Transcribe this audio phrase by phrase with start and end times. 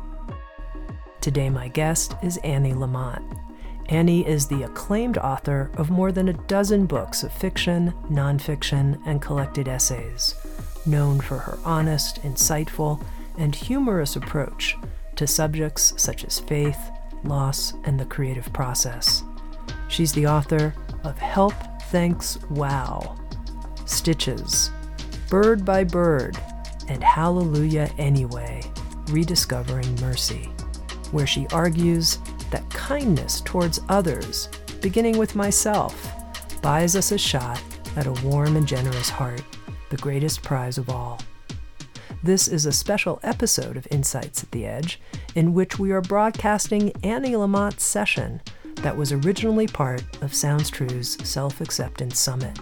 [1.21, 3.23] Today, my guest is Annie Lamott.
[3.89, 9.21] Annie is the acclaimed author of more than a dozen books of fiction, nonfiction, and
[9.21, 10.35] collected essays,
[10.87, 13.03] known for her honest, insightful,
[13.39, 14.77] and humorous approach
[15.17, 16.91] to subjects such as faith,
[17.25, 19.23] loss, and the creative process.
[19.89, 23.17] She's the author of Help, Thanks, Wow,
[23.87, 24.71] Stitches,
[25.31, 26.39] Bird by Bird,
[26.89, 28.63] and Hallelujah Anyway
[29.09, 30.51] Rediscovering Mercy,
[31.13, 32.19] where she argues
[32.51, 34.49] that kindness towards others,
[34.81, 36.11] beginning with myself,
[36.63, 37.61] buys us a shot
[37.97, 39.43] at a warm and generous heart,
[39.91, 41.21] the greatest prize of all.
[42.25, 44.99] This is a special episode of Insights at the Edge,
[45.35, 48.41] in which we are broadcasting Annie Lamott's session
[48.77, 52.59] that was originally part of Sounds True's Self Acceptance Summit.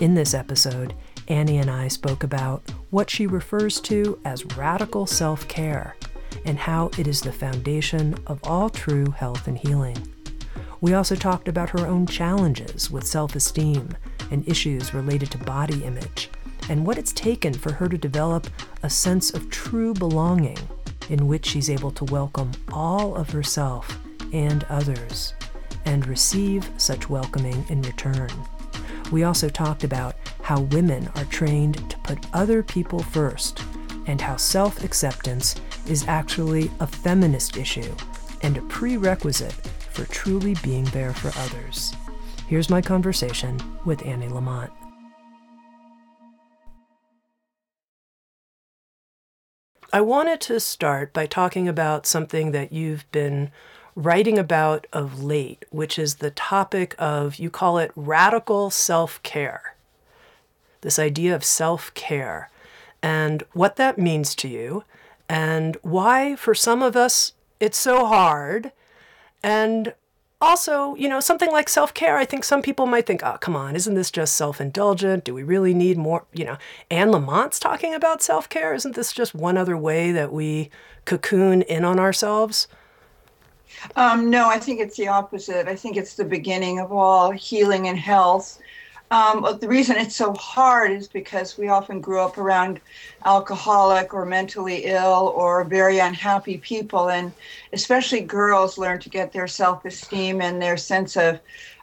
[0.00, 0.94] In this episode,
[1.28, 5.94] Annie and I spoke about what she refers to as radical self care
[6.46, 9.98] and how it is the foundation of all true health and healing.
[10.80, 13.90] We also talked about her own challenges with self esteem
[14.30, 16.30] and issues related to body image
[16.68, 18.46] and what it's taken for her to develop
[18.82, 20.58] a sense of true belonging
[21.08, 23.98] in which she's able to welcome all of herself
[24.32, 25.34] and others
[25.84, 28.30] and receive such welcoming in return.
[29.10, 33.62] We also talked about how women are trained to put other people first
[34.06, 35.54] and how self acceptance
[35.86, 37.94] is actually a feminist issue
[38.42, 39.54] and a prerequisite
[39.90, 41.94] for truly being there for others.
[42.46, 44.70] Here's my conversation with Annie Lamott.
[49.90, 53.50] I wanted to start by talking about something that you've been
[53.94, 59.76] writing about of late, which is the topic of, you call it radical self care.
[60.82, 62.50] This idea of self care
[63.02, 64.84] and what that means to you,
[65.28, 68.72] and why, for some of us, it's so hard,
[69.42, 69.94] and
[70.40, 73.56] also, you know, something like self care, I think some people might think, oh, come
[73.56, 75.24] on, isn't this just self indulgent?
[75.24, 76.24] Do we really need more?
[76.32, 76.58] You know,
[76.90, 78.72] Anne Lamott's talking about self care.
[78.74, 80.70] Isn't this just one other way that we
[81.04, 82.68] cocoon in on ourselves?
[83.96, 85.68] Um, no, I think it's the opposite.
[85.68, 88.58] I think it's the beginning of all healing and health.
[89.10, 92.80] Um, the reason it's so hard is because we often grew up around
[93.24, 97.32] alcoholic or mentally ill or very unhappy people, and
[97.72, 101.40] especially girls learn to get their self esteem and their sense of,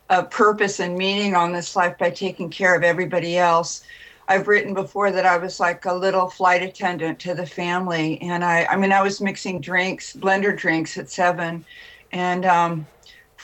[0.10, 3.84] of purpose and meaning on this life by taking care of everybody else.
[4.28, 8.44] I've written before that I was like a little flight attendant to the family, and
[8.44, 11.66] I, I mean, I was mixing drinks, blender drinks at seven,
[12.12, 12.88] and um,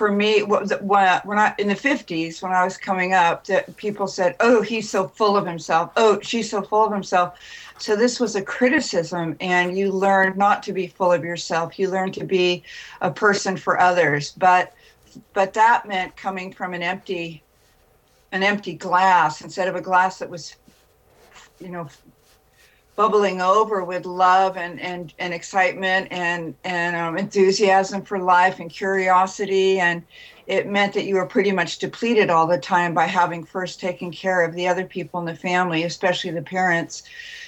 [0.01, 4.35] for me when I in the 50s when I was coming up that people said
[4.39, 5.91] oh he's so full of himself.
[5.95, 7.37] Oh she's so full of himself.
[7.77, 11.77] So this was a criticism and you learn not to be full of yourself.
[11.77, 12.63] You learn to be
[13.01, 14.31] a person for others.
[14.31, 14.73] But
[15.33, 17.43] but that meant coming from an empty
[18.31, 20.55] an empty glass instead of a glass that was
[21.59, 21.87] you know
[22.95, 28.69] bubbling over with love and and, and excitement and and um, enthusiasm for life and
[28.69, 29.79] curiosity.
[29.79, 30.03] And
[30.47, 34.11] it meant that you were pretty much depleted all the time by having first taken
[34.11, 37.03] care of the other people in the family especially the parents.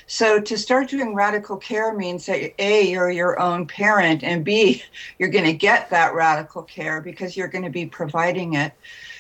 [0.06, 4.84] So to start doing radical care means that a you're your own parent and b
[5.20, 8.74] you're going to get that radical care because you're going to be providing it.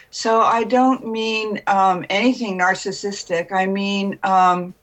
[0.09, 3.51] So i don't mean um, anything narcissistic.
[3.51, 4.73] I mean um,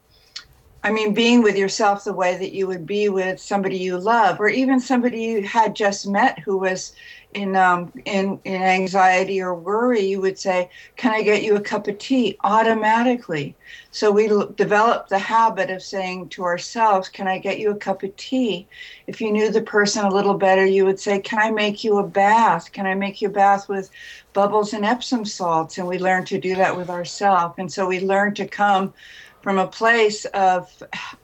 [0.83, 4.41] I mean, being with yourself the way that you would be with somebody you love,
[4.41, 6.93] or even somebody you had just met who was
[7.35, 11.61] in um, in in anxiety or worry, you would say, "Can I get you a
[11.61, 13.57] cup of tea?" Automatically.
[13.91, 17.77] So we l- developed the habit of saying to ourselves, "Can I get you a
[17.77, 18.67] cup of tea?"
[19.07, 21.99] If you knew the person a little better, you would say, "Can I make you
[21.99, 22.73] a bath?
[22.73, 23.91] Can I make you a bath with
[24.33, 28.01] bubbles and Epsom salts?" And we learned to do that with ourselves, and so we
[28.01, 28.95] learned to come
[29.43, 30.71] from a place of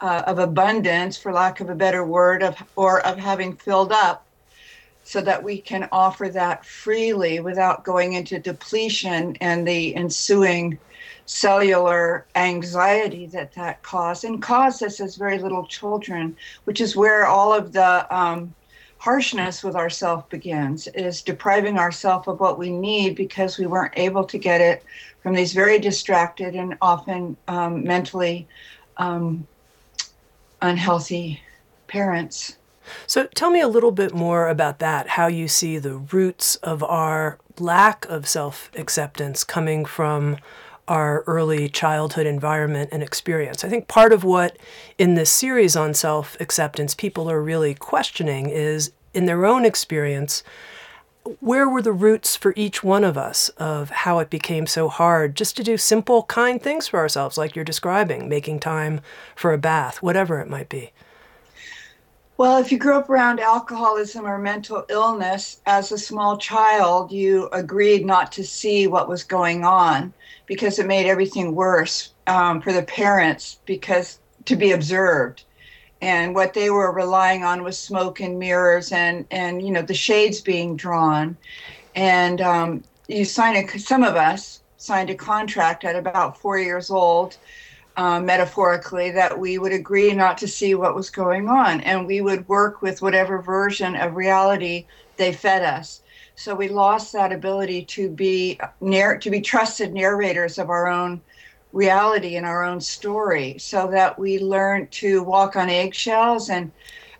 [0.00, 4.26] uh, of abundance, for lack of a better word, of or of having filled up,
[5.04, 10.78] so that we can offer that freely without going into depletion and the ensuing
[11.26, 17.26] cellular anxiety that that caused and caused us as very little children, which is where
[17.26, 18.54] all of the um,
[19.06, 24.24] harshness with ourself begins is depriving ourselves of what we need because we weren't able
[24.24, 24.82] to get it
[25.22, 28.48] from these very distracted and often um, mentally
[28.96, 29.46] um,
[30.60, 31.40] unhealthy
[31.86, 32.56] parents.
[33.06, 36.82] So tell me a little bit more about that, how you see the roots of
[36.82, 40.36] our lack of self acceptance coming from
[40.88, 43.64] our early childhood environment and experience.
[43.64, 44.56] I think part of what
[44.98, 50.44] in this series on self acceptance people are really questioning is in their own experience,
[51.40, 55.34] where were the roots for each one of us of how it became so hard
[55.34, 59.00] just to do simple, kind things for ourselves, like you're describing, making time
[59.34, 60.92] for a bath, whatever it might be?
[62.36, 67.48] Well, if you grew up around alcoholism or mental illness as a small child, you
[67.50, 70.12] agreed not to see what was going on
[70.44, 75.44] because it made everything worse um, for the parents because to be observed
[76.00, 79.94] and what they were relying on was smoke and mirrors and and you know the
[79.94, 81.38] shades being drawn.
[81.94, 86.90] And um, you sign a some of us signed a contract at about four years
[86.90, 87.36] old
[87.96, 92.20] um, metaphorically that we would agree not to see what was going on and we
[92.20, 96.02] would work with whatever version of reality they fed us.
[96.34, 101.22] So we lost that ability to be narr- to be trusted narrators of our own
[101.76, 106.72] reality in our own story so that we learn to walk on eggshells and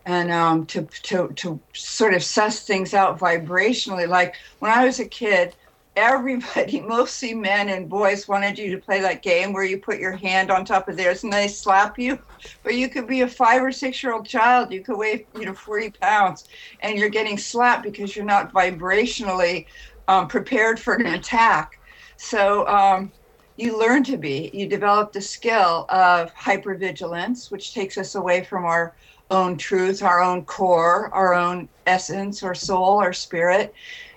[0.07, 4.09] and um, to, to to sort of suss things out vibrationally.
[4.09, 5.55] Like when i was a kid
[5.97, 10.13] everybody mostly men and boys wanted you to play that game where you put your
[10.13, 12.19] hand on top of theirs and they slap you.
[12.63, 14.73] But you could be a five or six year old child.
[14.73, 16.45] You could weigh you know 40 pounds
[16.81, 19.67] and you're getting slapped because you're not vibrationally
[20.09, 21.79] um, prepared for an attack.
[22.19, 23.11] So um,
[23.57, 24.51] you learn to be.
[24.53, 28.95] You develop the skill of hypervigilance, which takes us away from our
[29.31, 33.75] own truth, our own core, our own essence, or soul, or spirit,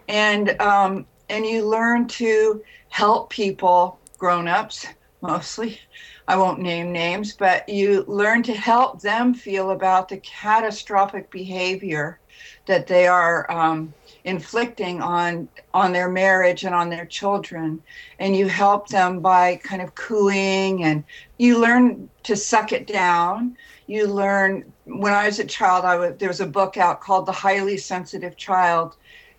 [0.08, 4.86] and um, and you learn to help people, grown-ups
[5.22, 5.80] mostly.
[6.28, 12.20] I won't name names, but you learn to help them feel about the catastrophic behavior
[12.68, 13.94] that they are um,
[14.30, 17.82] inflicting on on their marriage and on their children
[18.20, 21.04] and you help them by kind of cooing and
[21.40, 26.14] you learn to suck it down you learn when i was a child i was
[26.20, 28.96] there was a book out called the highly sensitive child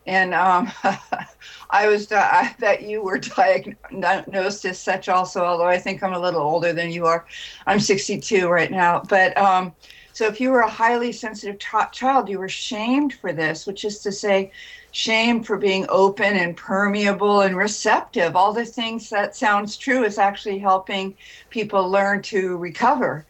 [0.06, 0.72] and um,
[1.70, 3.18] I was I bet you were
[4.00, 5.44] diagnosed as such also.
[5.44, 7.26] Although I think I'm a little older than you are.
[7.66, 9.74] I'm 62 right now, but um,
[10.20, 11.58] so if you were a highly sensitive
[11.92, 14.52] child, you were shamed for this, which is to say,
[14.90, 18.36] shamed for being open and permeable and receptive.
[18.36, 21.16] All the things that sounds true is actually helping
[21.48, 23.24] people learn to recover.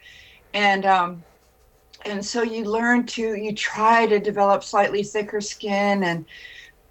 [0.53, 1.23] And um,
[2.03, 6.25] and so you learn to you try to develop slightly thicker skin and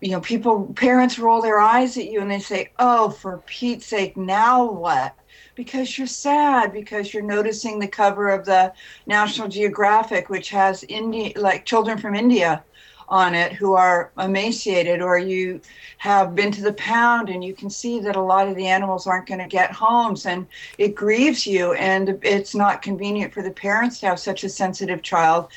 [0.01, 3.87] you know people parents roll their eyes at you and they say oh for pete's
[3.87, 5.15] sake now what
[5.61, 8.73] because you're sad because you're noticing the cover of the
[9.07, 12.65] National Geographic, which has India, like children from India
[13.11, 15.61] on it who are emaciated, or you
[15.99, 19.07] have been to the pound and you can see that a lot of the animals
[19.07, 20.47] aren't going to get homes, and
[20.79, 25.03] it grieves you, and it's not convenient for the parents to have such a sensitive
[25.03, 25.49] child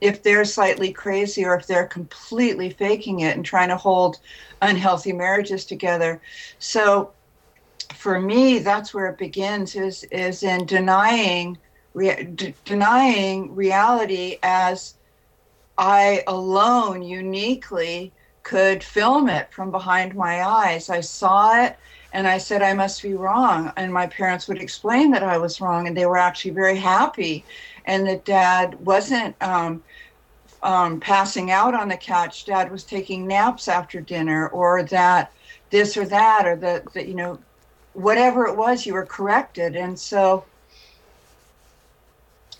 [0.00, 4.18] if they're slightly crazy or if they're completely faking it and trying to hold
[4.60, 6.20] unhealthy marriages together.
[6.58, 7.12] So
[8.02, 11.56] for me, that's where it begins is is in denying
[11.94, 14.94] re- d- denying reality as
[15.78, 20.90] I alone uniquely could film it from behind my eyes.
[20.90, 21.76] I saw it
[22.12, 25.60] and I said I must be wrong, and my parents would explain that I was
[25.60, 27.46] wrong, and they were actually very happy,
[27.84, 29.40] and that Dad wasn't.
[29.40, 29.84] Um,
[30.64, 35.32] um, passing out on the couch, dad was taking naps after dinner, or that
[35.70, 37.40] this or that, or that, that you know,
[37.94, 39.76] whatever it was, you were corrected.
[39.76, 40.44] And so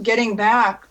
[0.02, 0.86] getting back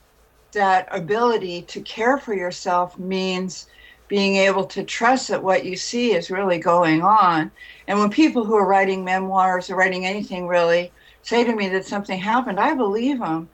[0.53, 3.67] that ability to care for yourself means
[4.07, 7.49] being able to trust that what you see is really going on.
[7.87, 11.85] And when people who are writing memoirs or writing anything really say to me that
[11.85, 13.49] something happened, I believe them.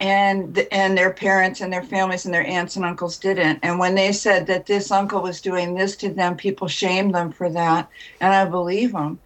[0.00, 3.60] And and their parents and their families and their aunts and uncles didn't.
[3.62, 7.30] And when they said that this uncle was doing this to them, people shamed them
[7.30, 7.88] for that,
[8.20, 9.20] and I believe them.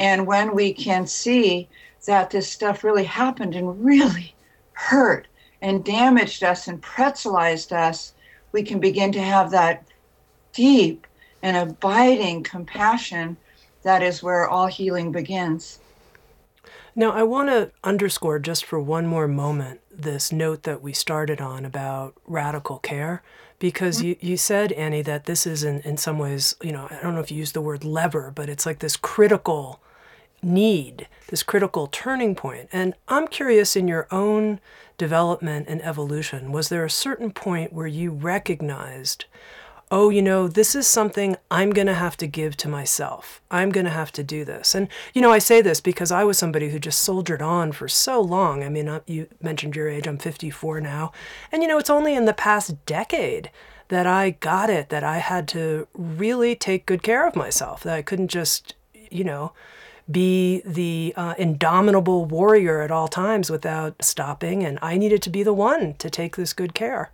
[0.00, 1.68] And when we can see
[2.06, 4.34] that this stuff really happened and really
[4.72, 5.28] hurt
[5.60, 8.14] and damaged us and pretzelized us,
[8.52, 9.84] we can begin to have that
[10.54, 11.06] deep
[11.42, 13.36] and abiding compassion
[13.82, 15.80] that is where all healing begins.
[16.96, 21.42] Now, I want to underscore just for one more moment this note that we started
[21.42, 23.22] on about radical care,
[23.58, 24.06] because mm-hmm.
[24.08, 27.14] you, you said, Annie, that this is in, in some ways, you know, I don't
[27.14, 29.78] know if you used the word lever, but it's like this critical
[30.42, 32.68] need, this critical turning point.
[32.72, 34.60] And I'm curious in your own
[34.98, 39.24] development and evolution, was there a certain point where you recognized
[39.90, 43.42] oh, you know, this is something I'm going to have to give to myself.
[43.50, 44.74] I'm going to have to do this.
[44.74, 47.88] And, you know, I say this because I was somebody who just soldiered on for
[47.88, 48.62] so long.
[48.62, 51.12] I mean, you mentioned your age, I'm 54 now.
[51.50, 53.50] And, you know, it's only in the past decade
[53.88, 57.96] that I got it, that I had to really take good care of myself, that
[57.96, 58.74] I couldn't just,
[59.10, 59.52] you know,
[60.10, 64.62] be the uh, indomitable warrior at all times without stopping.
[64.64, 67.10] And I needed to be the one to take this good care.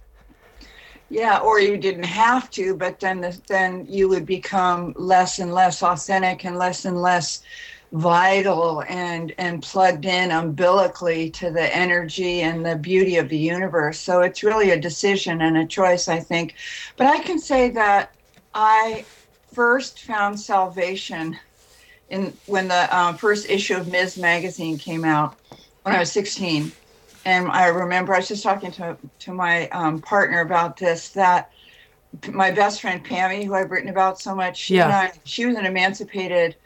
[1.08, 5.54] Yeah, or you didn't have to, but then the, then you would become less and
[5.54, 7.42] less authentic and less and less
[7.92, 13.98] vital and and plugged in umbilically to the energy and the beauty of the universe.
[14.00, 16.56] So it's really a decision and a choice, I think.
[16.96, 18.14] But I can say that
[18.54, 19.04] I
[19.52, 21.38] first found salvation
[22.10, 24.16] in when the um, first issue of Ms.
[24.16, 25.36] magazine came out
[25.82, 26.72] when I was 16
[27.24, 31.50] and I remember I was just talking to to my um, partner about this that
[32.30, 34.88] my best friend Pammy, who I've written about so much, she, yeah.
[34.88, 36.56] I, she was an emancipated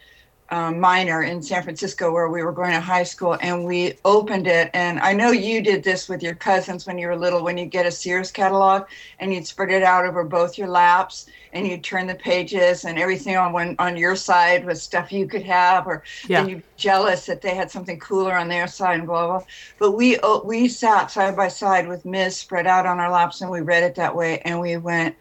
[0.50, 4.46] um, minor in San Francisco where we were going to high school, and we opened
[4.46, 4.70] it.
[4.74, 7.66] And I know you did this with your cousins when you were little, when you
[7.66, 8.86] get a Sears catalog
[9.18, 12.98] and you'd spread it out over both your laps, and you'd turn the pages and
[12.98, 16.46] everything on one on your side was stuff you could have or yeah.
[16.46, 19.44] you jealous that they had something cooler on their side and blah blah
[19.78, 23.40] but we uh, we sat side by side with ms spread out on our laps
[23.40, 25.14] and we read it that way and we went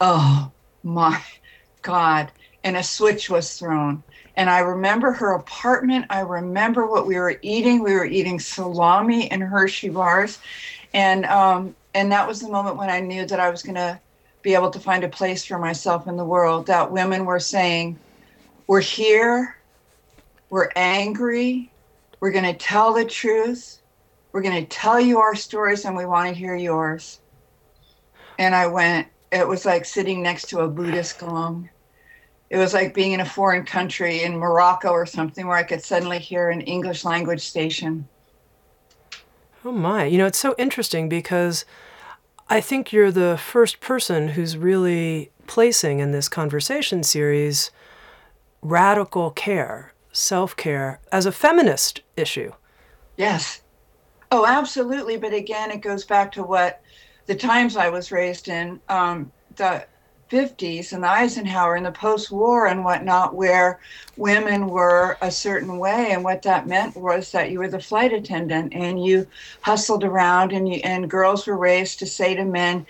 [0.00, 0.50] oh
[0.82, 1.22] my
[1.82, 2.30] god
[2.64, 4.02] and a switch was thrown
[4.36, 6.06] and I remember her apartment.
[6.10, 7.82] I remember what we were eating.
[7.82, 10.38] We were eating salami and Hershey bars,
[10.94, 14.00] and um, and that was the moment when I knew that I was going to
[14.42, 16.66] be able to find a place for myself in the world.
[16.66, 17.98] That women were saying,
[18.66, 19.56] We're here,
[20.48, 21.70] we're angry,
[22.20, 23.80] we're going to tell the truth,
[24.32, 27.20] we're going to tell you our stories, and we want to hear yours.
[28.38, 31.68] And I went, it was like sitting next to a Buddhist gong.
[32.52, 35.82] It was like being in a foreign country in Morocco or something where I could
[35.82, 38.06] suddenly hear an English language station.
[39.64, 40.04] Oh my.
[40.04, 41.64] You know, it's so interesting because
[42.50, 47.70] I think you're the first person who's really placing in this conversation series
[48.60, 52.52] radical care, self care, as a feminist issue.
[53.16, 53.62] Yes.
[54.30, 55.16] Oh, absolutely.
[55.16, 56.82] But again, it goes back to what
[57.24, 58.78] the times I was raised in.
[58.90, 59.86] Um, the
[60.32, 63.80] 50s and Eisenhower and the post war and whatnot, where
[64.16, 66.12] women were a certain way.
[66.12, 69.26] And what that meant was that you were the flight attendant and you
[69.60, 72.86] hustled around, and, you, and girls were raised to say to men,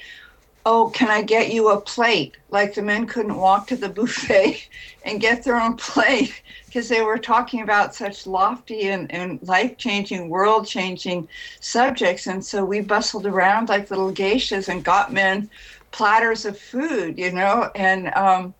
[0.64, 2.36] Oh, can I get you a plate?
[2.50, 4.68] Like the men couldn't walk to the buffet
[5.04, 9.76] and get their own plate because they were talking about such lofty and, and life
[9.76, 12.28] changing, world changing subjects.
[12.28, 15.50] And so we bustled around like little geishas and got men
[15.92, 18.54] platters of food, you know, and um,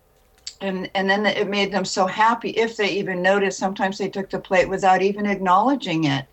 [0.61, 3.59] and and then it made them so happy if they even noticed.
[3.59, 6.25] Sometimes they took the plate without even acknowledging it,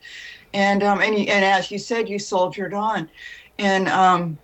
[0.55, 3.11] and um, and and as you said, you soldiered on,
[3.59, 4.39] and um,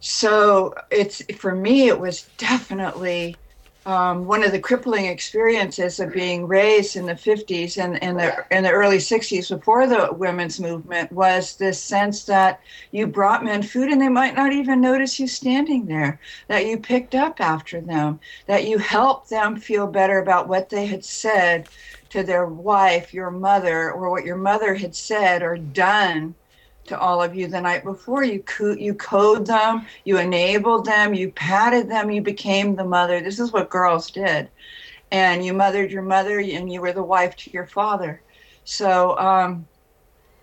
[0.00, 3.36] so it's for me, it was definitely
[3.88, 8.44] um, one of the crippling experiences of being raised in the 50s and, and the
[8.54, 13.62] in the early 60s before the women's movement was this sense that you brought men
[13.62, 17.80] food and they might not even notice you standing there that you picked up after
[17.80, 21.66] them that you helped them feel better about what they had said
[22.10, 26.34] to their wife your mother or what your mother had said or done
[26.88, 28.24] to all of you the night before.
[28.24, 33.20] You co- you code them, you enabled them, you patted them, you became the mother.
[33.20, 34.50] This is what girls did,
[35.10, 38.22] and you mothered your mother, and you were the wife to your father.
[38.64, 39.68] So um,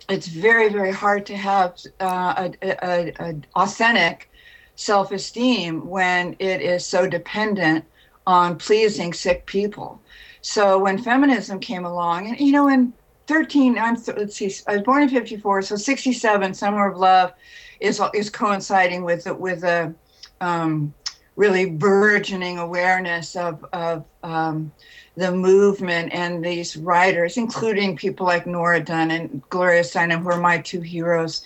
[0.10, 4.30] it's very very hard to have uh, a, a, a authentic
[4.76, 7.86] self-esteem when it is so dependent
[8.28, 10.02] on pleasing sick people.
[10.42, 12.94] So when feminism came along, and you know, in
[13.28, 17.34] 13, I'm let's see, I was born in 54, so 67, Summer of Love,
[17.80, 19.94] is is coinciding with with a
[20.42, 20.94] um,
[21.36, 24.72] really burgeoning awareness of of um,
[25.16, 30.40] the movement and these writers, including people like Nora Dunn and Gloria Steinem, who are
[30.40, 31.46] my two heroes.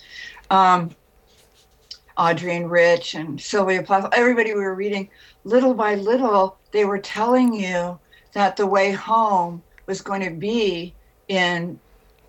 [0.50, 0.90] Um,
[2.16, 5.08] and Rich and Sylvia Plath, everybody we were reading,
[5.44, 7.98] little by little, they were telling you
[8.34, 10.94] that the way home was going to be
[11.30, 11.78] in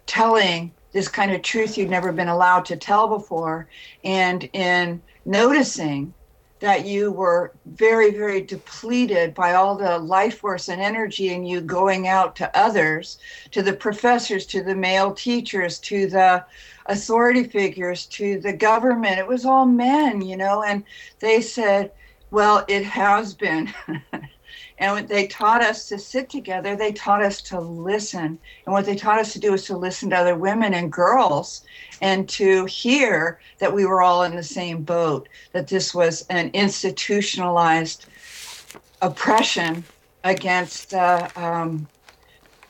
[0.05, 3.67] telling this kind of truth you'd never been allowed to tell before
[4.03, 6.13] and in noticing
[6.59, 11.59] that you were very, very depleted by all the life force and energy in you
[11.59, 13.17] going out to others,
[13.49, 16.45] to the professors, to the male teachers, to the
[16.85, 19.17] authority figures, to the government.
[19.17, 20.83] It was all men, you know, and
[21.19, 21.91] they said,
[22.29, 23.73] well, it has been.
[24.81, 28.39] and they taught us to sit together, they taught us to listen.
[28.65, 31.61] And what they taught us to do is to listen to other women and girls
[32.01, 36.49] and to hear that we were all in the same boat, that this was an
[36.55, 38.07] institutionalized
[39.03, 39.83] oppression
[40.23, 41.87] against the um,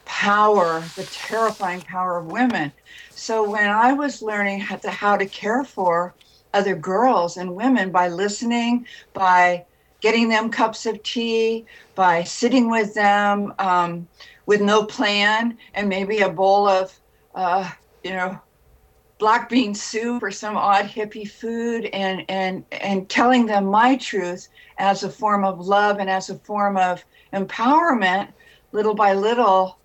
[0.04, 2.74] power, the terrifying power of women.
[3.12, 6.14] So when I was learning how to, how to care for
[6.54, 9.66] other girls and women by listening, by
[10.02, 11.66] getting them cups of tea,
[11.96, 14.08] by sitting with them um,
[14.46, 16.92] with no plan and maybe a bowl of,
[17.36, 17.70] uh,
[18.04, 18.40] you know,
[19.20, 24.48] black bean soup or some odd hippie food and, and, and telling them my truth
[24.80, 28.30] as a form of love and as a form of empowerment,
[28.72, 29.78] little by little,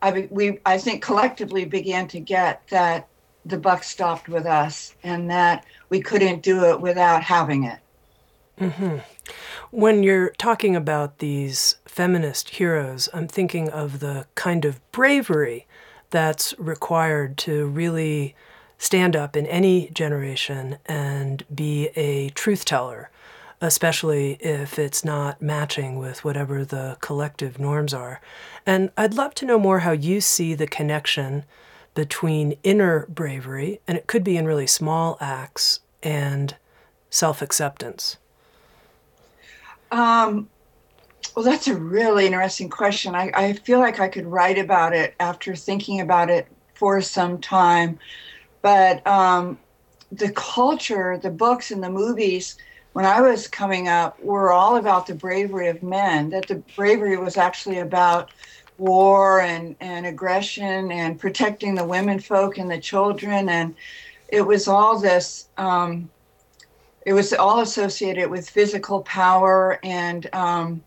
[0.00, 3.06] I, we, I think collectively began to get that
[3.44, 7.78] the buck stopped with us and that we couldn't do it without having it.
[8.58, 8.98] Mm-hmm.
[9.72, 15.68] When you're talking about these feminist heroes, I'm thinking of the kind of bravery
[16.10, 18.34] that's required to really
[18.78, 23.10] stand up in any generation and be a truth teller,
[23.60, 28.20] especially if it's not matching with whatever the collective norms are.
[28.66, 31.44] And I'd love to know more how you see the connection
[31.94, 36.56] between inner bravery, and it could be in really small acts, and
[37.08, 38.16] self acceptance.
[39.90, 40.48] Um,
[41.34, 43.14] well, that's a really interesting question.
[43.14, 47.38] I, I feel like I could write about it after thinking about it for some
[47.38, 47.98] time.
[48.62, 49.58] But um,
[50.10, 52.56] the culture, the books, and the movies
[52.92, 57.16] when I was coming up were all about the bravery of men, that the bravery
[57.16, 58.30] was actually about
[58.78, 63.48] war and, and aggression and protecting the women folk and the children.
[63.48, 63.76] And
[64.28, 65.48] it was all this.
[65.56, 66.10] Um,
[67.06, 70.82] it was all associated with physical power and um,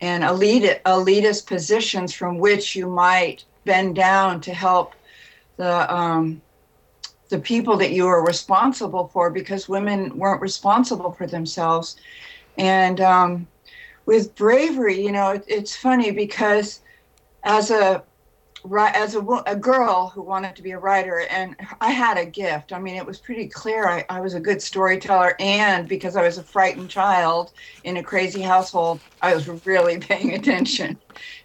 [0.00, 4.94] and elite elitist positions from which you might bend down to help
[5.56, 6.40] the um,
[7.28, 11.96] the people that you were responsible for because women weren't responsible for themselves.
[12.58, 13.46] And um,
[14.04, 16.80] with bravery you know it, it's funny because
[17.44, 18.02] as a
[18.74, 22.72] as a, a girl who wanted to be a writer and i had a gift.
[22.72, 23.88] I mean it was pretty clear.
[23.88, 27.52] I, I was a good storyteller and because i was a frightened child
[27.84, 30.98] in a crazy household i was really paying attention.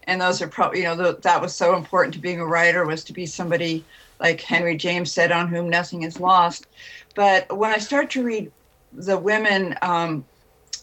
[0.06, 2.86] And those are probably you know the, that was so important to being a writer
[2.86, 3.86] was to be somebody
[4.20, 6.68] like henry james said on whom nothing is lost.
[7.16, 8.52] But when i start to read
[8.94, 10.26] the women um,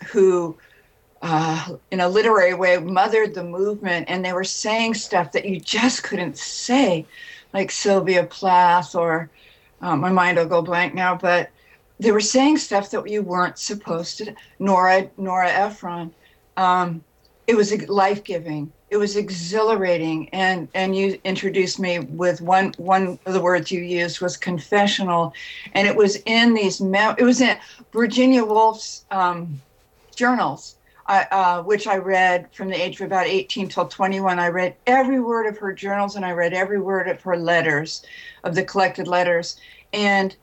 [0.09, 0.59] who
[1.23, 5.59] uh, in a literary way, mothered the movement, and they were saying stuff that you
[5.59, 7.05] just couldn't say,
[7.53, 9.31] like Sylvia Plath, or
[9.81, 11.51] um, my mind will go blank now, but
[11.99, 14.35] they were saying stuff that you weren't supposed to.
[14.61, 16.13] Nora Nora Ephron,
[16.57, 17.03] um,
[17.47, 18.73] it was life giving.
[18.91, 23.81] It was exhilarating, and and you introduced me with one one of the words you
[23.81, 25.35] used was confessional,
[25.75, 27.59] and it was in these it was in
[27.93, 29.61] Virginia Woolf's um,
[30.15, 30.77] journals
[31.09, 34.39] uh, which I read from the age of about 18 till 21.
[34.39, 38.05] I read every word of her journals and I read every word of her letters,
[38.45, 39.59] of the collected letters,
[39.93, 40.37] and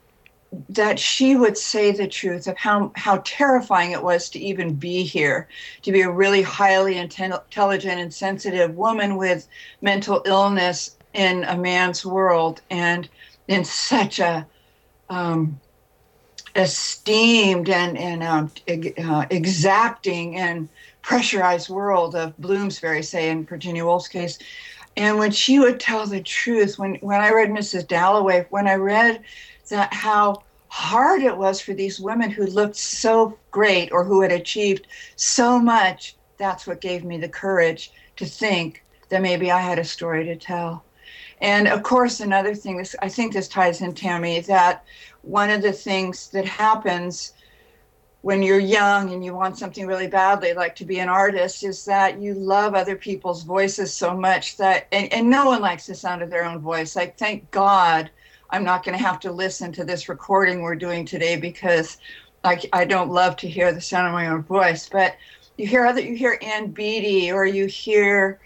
[0.70, 5.04] that she would say the truth of how, how terrifying it was to even be
[5.04, 5.48] here,
[5.84, 9.48] to be a really highly intelligent and sensitive woman with
[9.82, 13.10] mental illness in a man's world and
[13.48, 14.48] in such a
[15.10, 15.60] um,
[16.56, 18.52] esteemed and, and um,
[18.98, 20.70] uh, exacting and
[21.02, 24.40] pressurized world of Bloomsbury, say in Virginia Woolf's case,
[24.98, 27.88] And when she would tell the truth, when, when I read Mrs.
[27.88, 29.22] Dalloway, when I read
[29.70, 34.32] that how hard it was for these women who looked so great or who had
[34.32, 39.80] achieved so much, that's what gave me the courage to think that maybe I had
[39.80, 40.85] a story to tell.
[41.46, 44.84] And of course, another thing, this I think this ties in, Tami, that
[45.22, 47.34] one of the things that happens
[48.22, 51.86] when you're young and you want something really badly, like to be an artist, is
[51.86, 55.94] that you love other people's voices so much that, and, and no one likes the
[55.94, 56.96] sound of their own voice.
[56.96, 58.10] Like, thank God
[58.50, 62.00] I'm not going to have to listen to this recording we're doing today because
[62.44, 64.90] like I don't love to hear the sound of my own voice.
[64.90, 65.16] But
[65.58, 68.40] you hear other, you hear Ann Beattie or you hear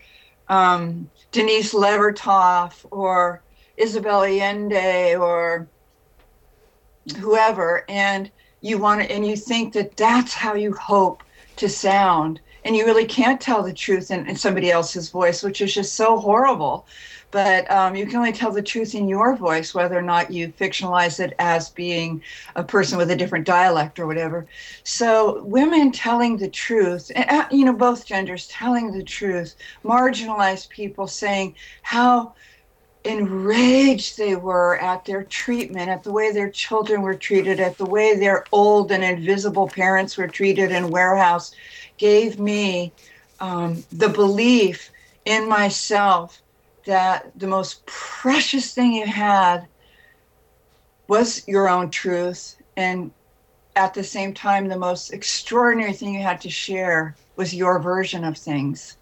[0.50, 3.42] um, Denise Levertov or
[3.78, 5.68] Isabel Allende or
[7.18, 8.30] whoever, and
[8.62, 11.24] you want to, and you think that that's how you hope
[11.58, 15.62] to sound and you really can't tell the truth in, in somebody else's voice which
[15.62, 16.86] is just so horrible
[17.32, 20.50] but um, you can only tell the truth in your voice whether or not you
[20.54, 22.22] fictionalize it as being
[22.56, 24.48] a person with a different dialect or whatever.
[24.84, 27.12] So women telling the truth
[27.52, 32.34] you know both genders telling the truth marginalized people saying how
[33.06, 37.86] enraged they were at their treatment, at the way their children were treated, at the
[37.86, 41.56] way their old and invisible parents were treated in warehouse,
[41.98, 42.92] gave me
[43.40, 44.92] um, the belief
[45.26, 46.42] in myself
[46.86, 49.68] that the most precious thing you had
[51.08, 52.56] was your own truth.
[52.78, 53.12] And
[53.76, 58.24] at the same time, the most extraordinary thing you had to share was your version
[58.24, 58.98] of things.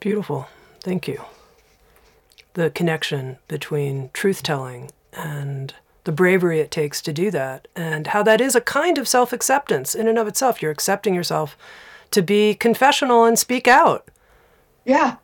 [0.00, 0.46] Beautiful.
[0.80, 1.20] Thank you
[2.56, 8.22] the connection between truth telling and the bravery it takes to do that, and how
[8.22, 10.62] that is a kind of self acceptance in and of itself.
[10.62, 11.56] You're accepting yourself
[12.12, 14.08] to be confessional and speak out.
[14.84, 15.16] Yeah.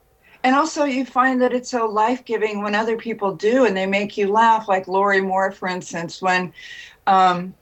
[0.44, 3.87] And also, you find that it's so life giving when other people do and they
[3.87, 6.52] make you laugh, like Lorrie Moore, for instance, when
[7.07, 7.55] um,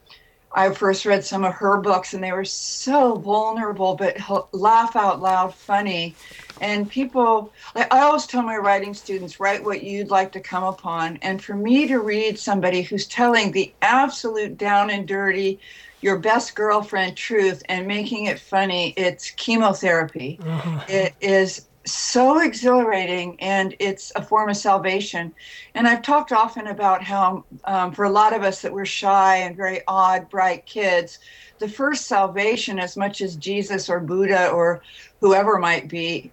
[0.53, 4.19] I first read some of her books and they were so vulnerable, but
[4.53, 6.17] laugh out loud funny.
[6.61, 10.65] And people, like I always tell my writing students, write what you'd like to come
[10.65, 11.19] upon.
[11.23, 15.61] And for me to read somebody who's telling the absolute down and dirty,
[16.03, 20.41] your best girlfriend truth and making it funny, it's chemotherapy.
[20.43, 20.85] Uh-huh.
[20.89, 25.33] It is so exhilarating and it's a form of salvation.
[25.75, 29.37] And I've talked often about how, um, for a lot of us that we're shy
[29.37, 31.19] and very odd, bright kids,
[31.59, 34.83] the first salvation, as much as Jesus or Buddha or
[35.21, 36.31] whoever might be,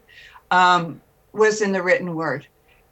[0.52, 1.02] um,
[1.34, 2.48] was in the written word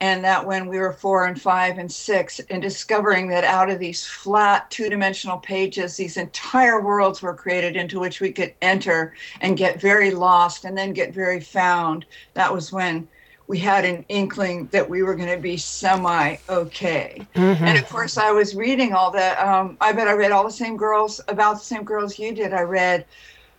[0.06, 3.80] and that when we were four and five and six, and discovering that out of
[3.80, 9.16] these flat two dimensional pages, these entire worlds were created into which we could enter
[9.42, 12.06] and get very lost and then get very found.
[12.36, 13.08] That was when
[13.48, 17.26] we had an inkling that we were going to be semi okay.
[17.34, 17.64] Mm-hmm.
[17.64, 19.40] And of course, I was reading all that.
[19.40, 22.54] Um, I bet I read all the same girls about the same girls you did.
[22.54, 23.06] I read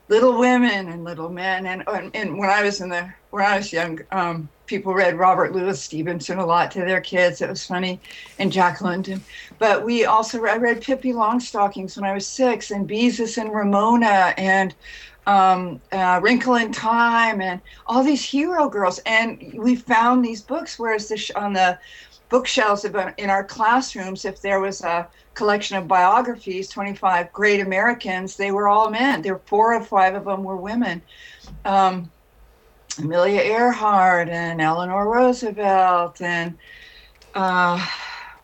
[0.09, 1.83] Little Women and Little Men, and
[2.15, 5.81] and when I was in the when I was young, um, people read Robert Louis
[5.81, 7.41] Stevenson a lot to their kids.
[7.41, 8.01] It was funny,
[8.39, 9.23] and Jack London.
[9.59, 14.35] But we also I read Pippi Longstockings when I was six, and Beezus and Ramona,
[14.37, 14.75] and
[15.27, 18.99] um, uh, Wrinkle in Time, and all these hero girls.
[19.07, 20.79] And we found these books.
[20.79, 21.79] Whereas the sh- on the
[22.29, 28.51] bookshelves in our classrooms, if there was a collection of biographies, 25 great Americans, they
[28.51, 29.23] were all men.
[29.23, 31.03] There were four or five of them were women.
[31.65, 32.11] Um,
[32.99, 36.57] Amelia Earhart and Eleanor Roosevelt and
[37.35, 37.85] uh,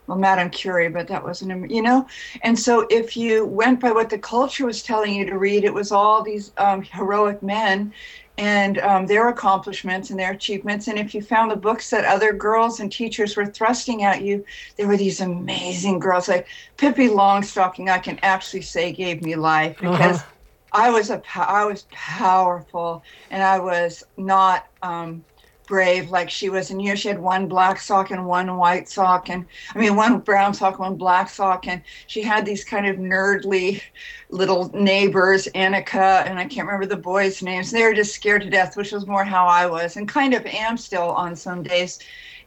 [0.07, 2.07] well, Madame Curie, but that wasn't, you know.
[2.43, 5.73] And so, if you went by what the culture was telling you to read, it
[5.73, 7.93] was all these um, heroic men
[8.39, 10.89] and um, their accomplishments and their achievements.
[10.89, 14.45] And if you found the books that other girls and teachers were thrusting at you,
[14.77, 17.89] there were these amazing girls like Pippi Longstocking.
[17.89, 19.93] I can actually say gave me life uh-huh.
[19.93, 20.17] because.
[20.19, 20.29] Uh-huh
[20.73, 25.25] I was a I was powerful, and I was not um,
[25.67, 26.71] brave like she was.
[26.71, 29.97] And you know, she had one black sock and one white sock, and I mean,
[29.97, 33.83] one brown sock, one black sock, and she had these kind of nerdly
[34.31, 37.71] little neighbors, Annika, and I can't remember the boys' names.
[37.71, 40.45] They were just scared to death, which was more how I was, and kind of
[40.47, 41.99] am still on some days.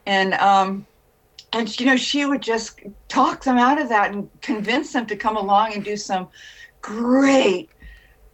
[0.08, 0.88] And um,
[1.54, 5.16] and you know, she would just talk them out of that and convince them to
[5.16, 6.28] come along and do some
[6.82, 7.70] great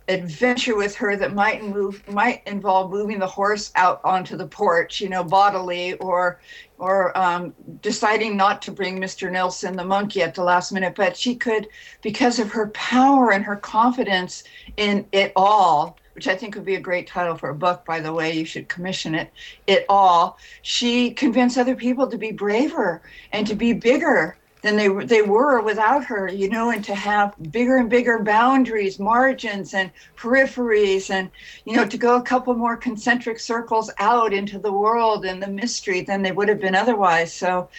[0.07, 4.99] adventure with her that might move might involve moving the horse out onto the porch
[4.99, 6.39] you know bodily or
[6.79, 11.15] or um, deciding not to bring mr Nilsson the monkey at the last minute but
[11.15, 11.67] she could
[12.01, 14.43] because of her power and her confidence
[14.77, 18.01] in it all which I think would be a great title for a book, by
[18.01, 18.33] the way.
[18.33, 19.31] You should commission it.
[19.65, 20.37] It all.
[20.61, 25.61] She convinced other people to be braver and to be bigger than they they were
[25.61, 31.31] without her, you know, and to have bigger and bigger boundaries, margins, and peripheries, and
[31.65, 35.47] you know, to go a couple more concentric circles out into the world and the
[35.47, 37.33] mystery than they would have been otherwise.
[37.33, 37.69] So,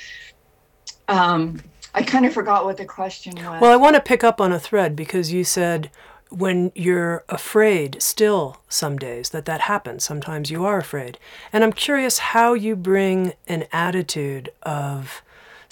[1.09, 1.61] um,
[1.95, 3.61] I kind of forgot what the question was.
[3.61, 5.91] Well, I want to pick up on a thread because you said
[6.31, 11.19] when you're afraid still some days that that happens sometimes you are afraid
[11.53, 15.23] and i'm curious how you bring an attitude of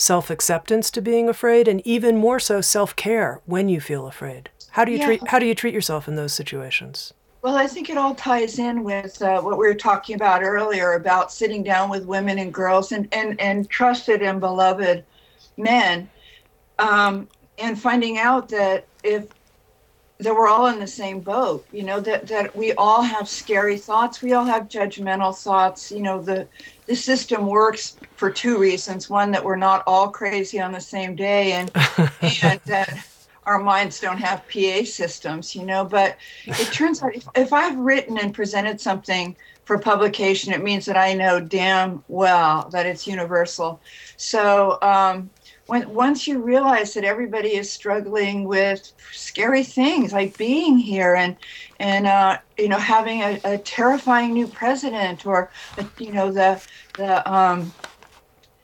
[0.01, 4.93] self-acceptance to being afraid and even more so self-care when you feel afraid how do
[4.93, 5.07] you yeah.
[5.07, 8.59] treat how do you treat yourself in those situations well, I think it all ties
[8.59, 12.53] in with uh, what we were talking about earlier about sitting down with women and
[12.53, 15.05] girls and, and, and trusted and beloved
[15.57, 16.09] men
[16.79, 19.27] um, and finding out that if
[20.21, 23.77] that we're all in the same boat you know that that we all have scary
[23.77, 24.23] thoughts.
[24.23, 25.91] We all have judgmental thoughts.
[25.91, 26.47] You know the
[26.87, 29.09] the system works for two reasons.
[29.09, 31.71] One that we're not all crazy on the same day and
[32.43, 33.07] and that
[33.47, 37.77] our minds don't have pa systems you know but it turns out if, if i've
[37.79, 43.07] written and presented something for publication it means that i know damn well that it's
[43.07, 43.81] universal.
[44.17, 45.31] So um,
[45.71, 51.37] when once you realize that everybody is struggling with scary things like being here and
[51.79, 55.49] and uh, you know having a, a, terrifying new president or
[55.97, 56.61] you know the
[56.97, 57.73] the um,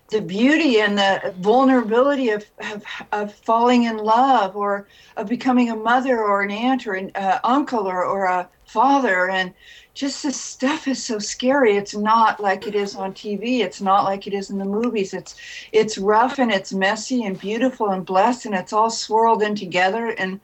[0.09, 5.77] the beauty and the vulnerability of, of, of falling in love or of becoming a
[5.77, 9.55] mother or an aunt or an uh, uncle or, or a father and
[9.97, 11.75] just this stuff is so scary.
[11.77, 13.61] It's not like it is on TV.
[13.61, 15.15] It's not like it is in the movies.
[15.15, 15.35] It's
[15.73, 20.09] it's rough and it's messy and beautiful and blessed and it's all swirled in together.
[20.09, 20.39] And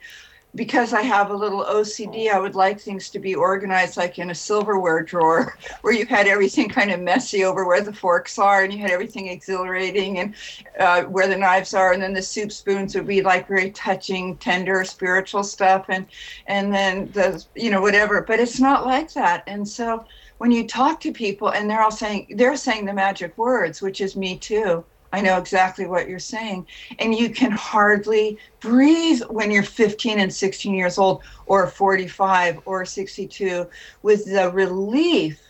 [0.54, 4.30] because I have a little OCD, I would like things to be organized like in
[4.30, 8.62] a silverware drawer where you had everything kind of messy over where the forks are
[8.62, 10.34] and you had everything exhilarating and
[10.78, 11.92] uh, where the knives are.
[11.92, 15.86] And then the soup spoons would be like very touching, tender, spiritual stuff.
[15.88, 16.06] And,
[16.46, 18.20] and then the, you know, whatever.
[18.20, 19.44] But it's not like that.
[19.46, 20.04] And so
[20.36, 24.02] when you talk to people and they're all saying, they're saying the magic words, which
[24.02, 26.66] is me too I know exactly what you're saying.
[26.98, 32.84] And you can hardly breathe when you're 15 and 16 years old, or 45 or
[32.84, 33.66] 62,
[34.02, 35.40] with the relief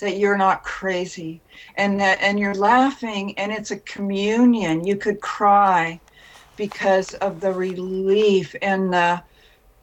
[0.00, 1.42] that you're not crazy
[1.76, 6.00] and that and you're laughing and it's a communion you could cry
[6.56, 9.22] because of the relief and the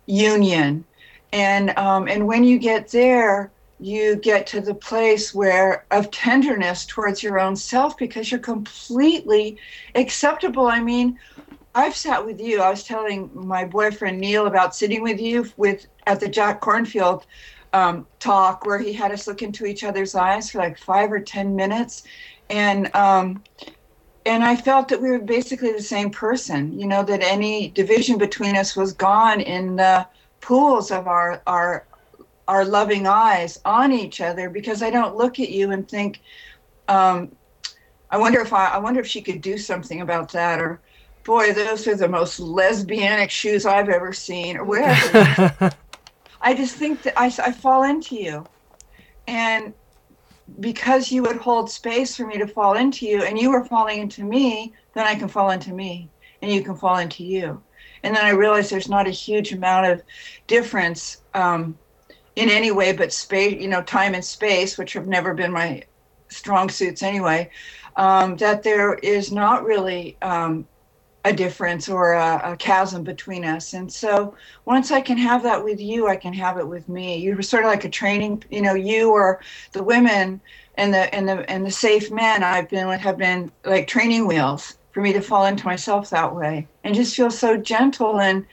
[0.06, 0.86] union
[1.32, 3.53] and um, and when you get there
[3.84, 9.58] you get to the place where of tenderness towards your own self because you're completely
[9.96, 10.68] acceptable.
[10.68, 11.20] I mean,
[11.76, 12.62] I've sat with you.
[12.62, 17.24] I was telling my boyfriend Neil about sitting with you with at the Jack Kornfield
[17.74, 21.20] um, talk where he had us look into each other's eyes for like five or
[21.20, 22.04] ten minutes,
[22.50, 23.44] and um,
[24.26, 26.80] and I felt that we were basically the same person.
[26.80, 30.08] You know that any division between us was gone in the
[30.40, 31.86] pools of our our
[32.48, 36.22] our loving eyes on each other because I don't look at you and think,
[36.88, 37.36] um,
[38.10, 40.82] I wonder if I, I wonder if she could do something about that or
[41.24, 45.72] boy, those are the most lesbianic shoes I've ever seen or whatever.
[46.42, 48.46] I just think that I, I fall into you.
[49.28, 49.74] And
[50.60, 54.00] because you would hold space for me to fall into you and you were falling
[54.00, 56.10] into me, then I can fall into me
[56.42, 57.64] and you can fall into you.
[58.04, 60.04] And then I realized there's not a huge amount of
[60.48, 61.80] difference um,
[62.36, 65.84] in any way but space, you know, time and space, which have never been my
[66.30, 67.50] strong suits anyway,
[67.96, 70.68] um, that there is not really um,
[71.26, 73.74] a difference or a, a, chasm between us.
[73.74, 77.18] And so once I can have that with you, I can have it with me.
[77.18, 79.42] You're sort of like a training, you know, you or
[79.72, 80.42] the women
[80.76, 84.28] and the and the and the safe men I've been with have been like training
[84.28, 88.46] wheels for me to fall into myself that way and just feel so gentle and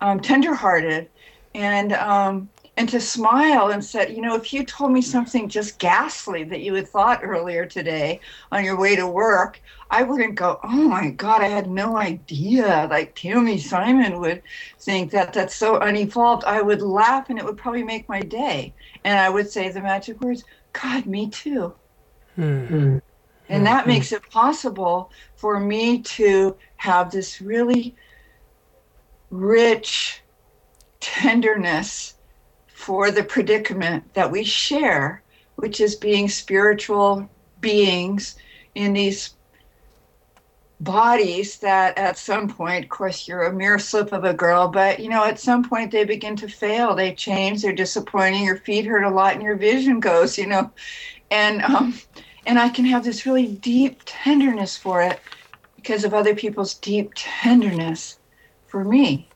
[0.00, 1.08] um, tenderhearted.
[1.54, 5.80] And um, and to smile and say, you know, if you told me something just
[5.80, 8.20] ghastly that you had thought earlier today
[8.52, 9.60] on your way to work,
[9.90, 12.86] I wouldn't go, oh my God, I had no idea.
[12.88, 14.44] Like Tami Simon would
[14.78, 16.44] think that that's so unevolved.
[16.44, 18.72] I would laugh and it would probably make my day.
[19.02, 21.74] And I would say the magic words, God, me too.
[22.38, 22.98] Mm-hmm.
[23.48, 23.88] And that mm-hmm.
[23.88, 27.96] makes it possible for me to have this really
[29.30, 30.22] rich
[31.00, 32.14] tenderness
[32.78, 35.20] for the predicament that we share,
[35.56, 37.28] which is being spiritual
[37.60, 38.36] beings
[38.76, 39.34] in these
[40.78, 45.00] bodies that at some point, of course, you're a mere slip of a girl, but
[45.00, 46.94] you know, at some point they begin to fail.
[46.94, 47.62] They change.
[47.62, 48.44] They're disappointing.
[48.44, 50.38] Your feet hurt a lot, and your vision goes.
[50.38, 50.70] You know,
[51.32, 51.98] and um,
[52.46, 55.18] and I can have this really deep tenderness for it
[55.74, 58.20] because of other people's deep tenderness
[58.68, 59.27] for me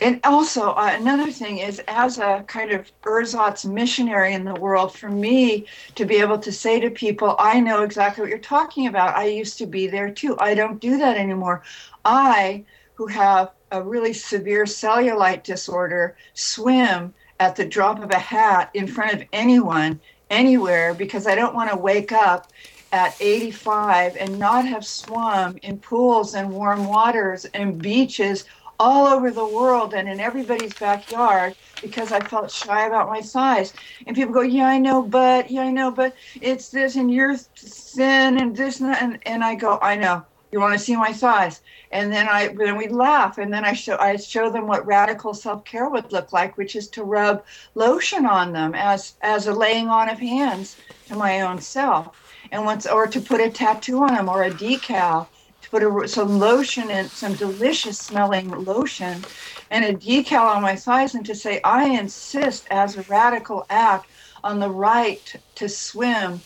[0.00, 4.94] and also uh, another thing is as a kind of ersatz missionary in the world
[4.94, 8.86] for me to be able to say to people i know exactly what you're talking
[8.86, 9.16] about.
[9.16, 10.36] I used to be there too.
[10.38, 11.62] I don't do that anymore.
[12.04, 18.70] I who have a really severe cellulite disorder swim at the drop of a hat
[18.74, 22.52] in front of anyone anywhere because i don't want to wake up
[22.92, 28.44] at 85 and not have swum in pools and warm waters and beaches
[28.80, 33.72] all over the world and in everybody's backyard because I felt shy about my size.
[34.06, 37.36] And people go, Yeah, I know, but, yeah, I know, but it's this and you're
[37.36, 39.02] thin and this and that.
[39.02, 40.24] And, and I go, I know.
[40.50, 41.60] You want to see my size?
[41.90, 45.34] And then I then we laugh, and then I show I show them what radical
[45.34, 49.52] self care would look like, which is to rub lotion on them as as a
[49.52, 50.76] laying on of hands
[51.08, 54.50] to my own self, and once or to put a tattoo on them or a
[54.50, 55.26] decal
[55.70, 59.24] put a, some lotion in, some delicious smelling lotion,
[59.70, 64.08] and a decal on my thighs, and to say, I insist as a radical act
[64.44, 66.40] on the right to swim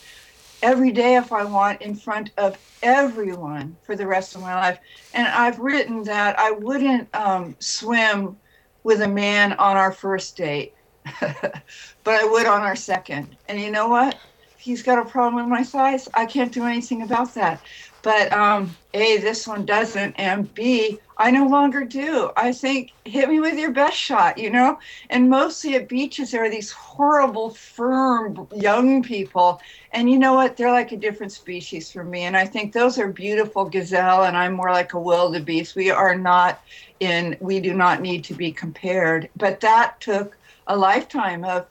[0.61, 4.79] every day if I want in front of everyone for the rest of my life.
[5.13, 8.37] And I've written that I wouldn't um, swim
[8.83, 10.73] with a man on our first date,
[11.21, 11.63] but
[12.07, 13.37] I would on our second.
[13.47, 14.17] And you know what?
[14.57, 16.07] He's got a problem with my size.
[16.13, 17.61] I can't do anything about that.
[18.03, 20.13] But um, A, this one doesn't.
[20.19, 22.31] And B, I no longer do.
[22.35, 24.77] I think hit me with your best shot, you know?
[25.09, 29.61] And mostly at beaches, there are these horrible, firm young people.
[29.93, 30.57] And you know what?
[30.57, 32.23] They're like a different species for me.
[32.23, 35.75] And I think those are beautiful gazelle, and I'm more like a wildebeest.
[35.75, 36.61] We are not
[36.99, 39.29] in, we do not need to be compared.
[39.37, 40.37] But that took
[40.67, 41.67] a lifetime of,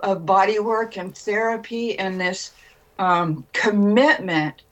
[0.00, 2.52] of body work and therapy and this
[2.98, 4.62] um, commitment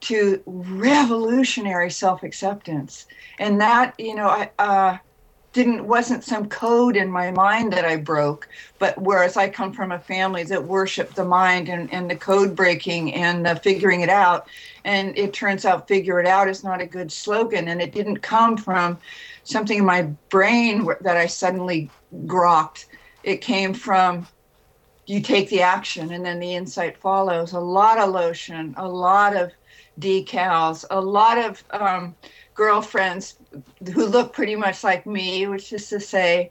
[0.00, 3.06] to revolutionary self-acceptance.
[3.38, 4.98] And that you know i uh,
[5.52, 9.90] didn't wasn't some code in my mind that i broke but whereas i come from
[9.90, 14.08] a family that worshiped the mind and, and the code breaking and the figuring it
[14.08, 14.46] out
[14.84, 18.18] and it turns out figure it out is not a good slogan and it didn't
[18.18, 18.96] come from
[19.42, 21.90] something in my brain that i suddenly
[22.26, 22.86] grokked.
[23.22, 24.26] It came from
[25.06, 27.52] you take the action and then the insight follows.
[27.52, 29.52] A lot of lotion a lot of
[30.00, 32.14] decals, a lot of um,
[32.54, 33.36] girlfriends
[33.94, 36.50] who look pretty much like me, which is to say,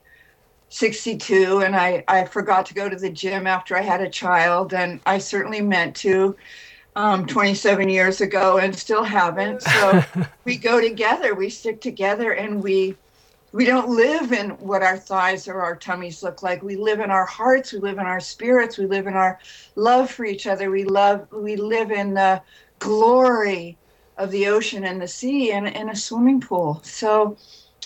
[0.69, 4.73] 62 and I, I forgot to go to the gym after I had a child
[4.73, 6.35] and I certainly meant to
[6.95, 9.63] um, 27 years ago and still haven't.
[9.79, 10.03] So
[10.45, 12.95] we go together, we stick together and we
[13.51, 16.61] we don't live in what our thighs or our tummies look like.
[16.61, 19.39] We live in our hearts, we live in our spirits, we live in our
[19.75, 20.69] love for each other.
[20.69, 22.41] We love we live in the
[22.79, 23.77] glory
[24.17, 26.81] of the ocean and the sea in, in a swimming pool.
[26.83, 27.37] So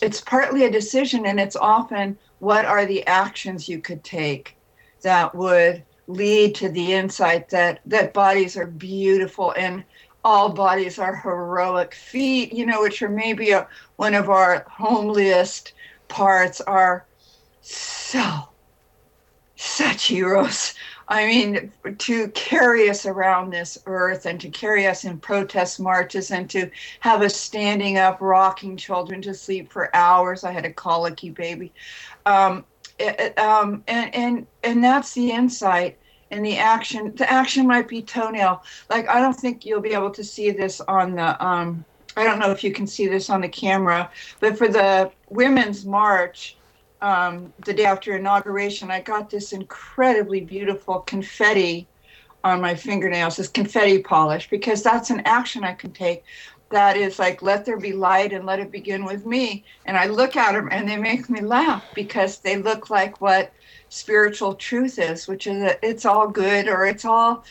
[0.01, 4.57] it's partly a decision, and it's often what are the actions you could take
[5.01, 9.83] that would lead to the insight that that bodies are beautiful and
[10.25, 15.71] all bodies are heroic feet you know which are maybe a, one of our homeliest
[16.09, 17.05] parts are
[17.61, 18.49] so
[19.55, 20.73] such heroes
[21.07, 26.31] I mean, to carry us around this earth and to carry us in protest marches
[26.31, 26.69] and to
[27.01, 30.43] have us standing up, rocking children to sleep for hours.
[30.43, 31.71] I had a colicky baby.
[32.25, 32.65] Um,
[32.99, 35.97] it, um, and, and, and that's the insight
[36.31, 37.13] and the action.
[37.15, 38.63] The action might be toenail.
[38.89, 41.83] Like, I don't think you'll be able to see this on the, um,
[42.15, 45.85] I don't know if you can see this on the camera, but for the Women's
[45.85, 46.55] March,
[47.03, 51.89] um, the day after inauguration, I got this incredibly beautiful confetti
[52.45, 56.23] on my fingernails, this confetti polish, because that's an action I can take.
[56.71, 59.65] That is like, let there be light and let it begin with me.
[59.85, 63.51] And I look at them and they make me laugh because they look like what
[63.89, 67.43] spiritual truth is, which is that it's all good or it's all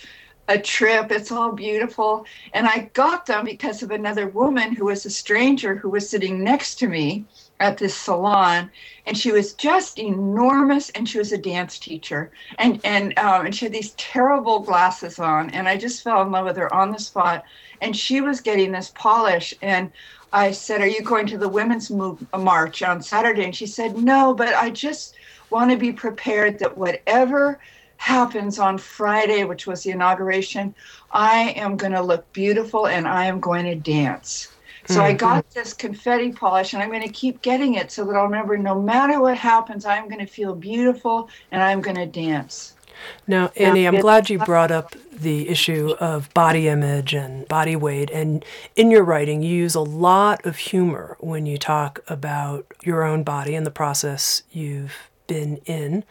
[0.49, 2.25] a trip, it's all beautiful.
[2.53, 6.43] And I got them because of another woman who was a stranger who was sitting
[6.43, 7.27] next to me
[7.63, 8.71] at this salon
[9.07, 12.33] and she was just enormous and she was a dance teacher.
[12.59, 16.33] And and um, and she had these terrible glasses on and i just fell in
[16.33, 17.45] love with her on the spot.
[17.81, 19.93] And she was getting this polish and
[20.33, 23.45] i said are you going to the women's move, march on saturday?
[23.45, 25.15] And she said no but i just
[25.51, 27.61] want to be prepared that whatever
[27.99, 30.75] happens on Friday, which was the inauguration,
[31.13, 34.52] I am going to look beautiful and I am going to dance.
[34.87, 35.03] So mm-hmm.
[35.03, 38.25] I got this confetti polish and I'm going to keep getting it so that I'll
[38.25, 42.75] remember no matter what happens, I'm going to feel beautiful and I'm going to dance.
[43.27, 48.11] Now, Annie, I'm glad you brought up the issue of body image and body weight.
[48.11, 48.45] And
[48.77, 53.23] in your writing, you use a lot of humor when you talk about your own
[53.23, 56.05] body and the process you've been in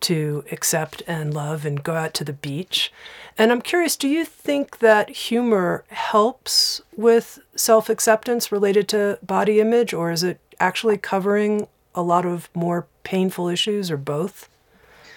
[0.00, 2.92] to accept and love and go out to the beach.
[3.38, 9.60] And I'm curious, do you think that humor helps with self acceptance related to body
[9.60, 14.48] image, or is it actually covering a lot of more painful issues, or both?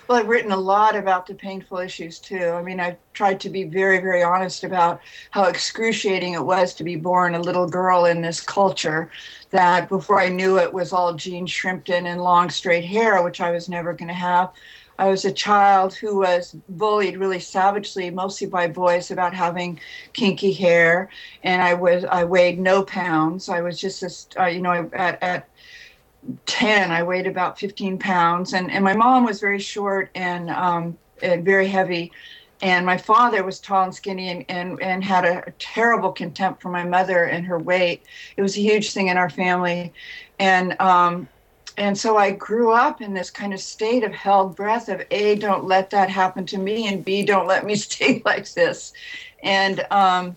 [0.08, 2.50] Well, I've written a lot about the painful issues too.
[2.50, 5.02] I mean, I've tried to be very, very honest about
[5.32, 9.10] how excruciating it was to be born a little girl in this culture
[9.50, 13.50] that before I knew it was all Jean Shrimpton and long straight hair, which I
[13.50, 14.52] was never going to have.
[14.98, 19.80] I was a child who was bullied really savagely, mostly by boys, about having
[20.14, 21.10] kinky hair,
[21.44, 23.50] and I was I weighed no pounds.
[23.50, 25.50] I was just this, uh, you know at at
[26.46, 28.54] 10 i weighed about 15 pounds.
[28.54, 32.12] And, and my mom was very short and, um, and very heavy.
[32.62, 36.70] And my father was tall and skinny and, and, and had a, terrible contempt for
[36.70, 38.04] my mother and her weight.
[38.38, 39.94] It was a huge thing in our family.
[40.40, 41.28] And um,
[41.78, 45.36] and so i grew up in this kind of state of held breath of a
[45.36, 48.94] don't let that happen to me and b don't let me stay like this
[49.44, 50.36] and um,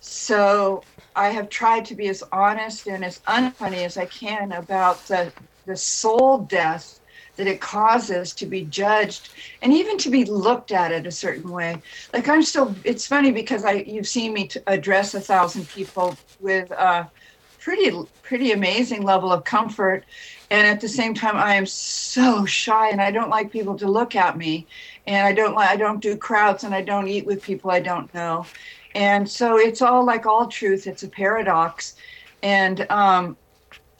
[0.00, 0.82] so
[1.14, 5.32] I have tried to be as honest and as unfunny as I can about the,
[5.66, 7.00] the soul death
[7.36, 9.30] that it causes to be judged
[9.62, 11.82] and even to be looked at it a certain way.
[12.12, 16.70] Like I'm still, it's funny because I you've seen me address a thousand people with
[16.70, 17.10] a
[17.58, 17.90] pretty
[18.22, 20.04] pretty amazing level of comfort,
[20.50, 23.90] and at the same time I am so shy and I don't like people to
[23.90, 24.68] look at me,
[25.06, 27.80] and I don't like I don't do crowds and I don't eat with people I
[27.80, 28.50] don't know,
[28.94, 30.86] and so it's all like all truth.
[30.86, 31.94] It's a paradox.
[32.42, 33.38] And um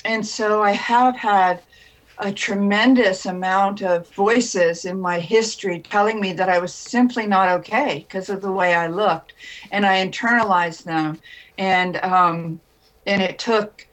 [0.04, 1.62] and so i have had
[2.18, 7.48] a tremendous amount of voices in my history telling me that i was simply not
[7.50, 9.34] okay because of the way i looked.
[9.72, 11.20] And i internalized them.
[11.58, 12.62] And um
[13.06, 13.87] and it took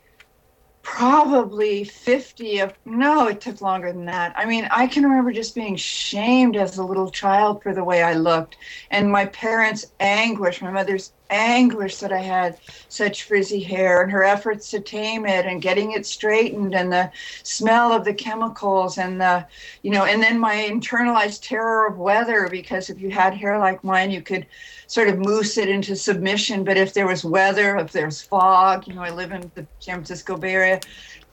[0.85, 4.33] probably 50 of no it took longer than that.
[4.37, 8.03] I mean i can remember just being shamed as a little child for the way
[8.03, 8.57] i looked.
[8.91, 12.57] And my parents anguish my mother's anguish that I had
[12.89, 17.11] such frizzy hair and her efforts to tame it and getting it straightened and the
[17.43, 19.45] smell of the chemicals and the,
[19.81, 23.83] you know, and then my internalized terror of weather because if you had hair like
[23.83, 24.45] mine, you could
[24.87, 26.63] sort of mousse it into submission.
[26.63, 29.95] But if there was weather, if there's fog, you know, I live in the San
[29.95, 30.79] Francisco Bay Area,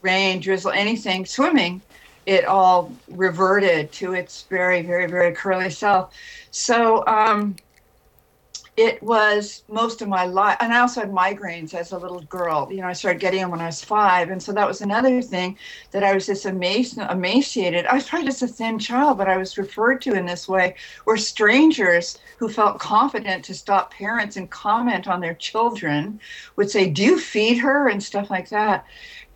[0.01, 1.83] rain, drizzle, anything, swimming,
[2.27, 6.15] it all reverted to its very, very, very curly self.
[6.51, 7.57] So, um,
[8.77, 12.69] it was most of my life and i also had migraines as a little girl.
[12.71, 15.21] You know i started getting them when i was five and so that was another
[15.21, 15.59] thing
[15.91, 17.85] that i was just emaci- emaciated.
[17.87, 20.75] I was probably just a thin child but i was referred to in this way
[21.05, 26.19] were strangers who felt confident to stop parents and comment on their children
[26.57, 27.89] would say do you feed her?
[27.89, 28.87] and stuff like that.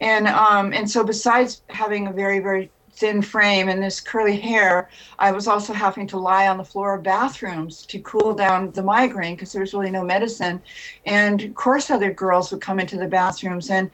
[0.01, 4.89] And um, and so besides having a very very thin frame and this curly hair,
[5.19, 8.83] I was also having to lie on the floor of bathrooms to cool down the
[8.83, 10.63] migraine because there was really no medicine.
[11.05, 13.71] And of course, other girls would come into the bathrooms.
[13.71, 13.91] And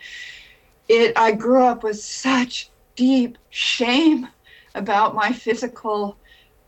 [0.89, 4.29] it, I grew up with such deep shame
[4.75, 6.17] about my physical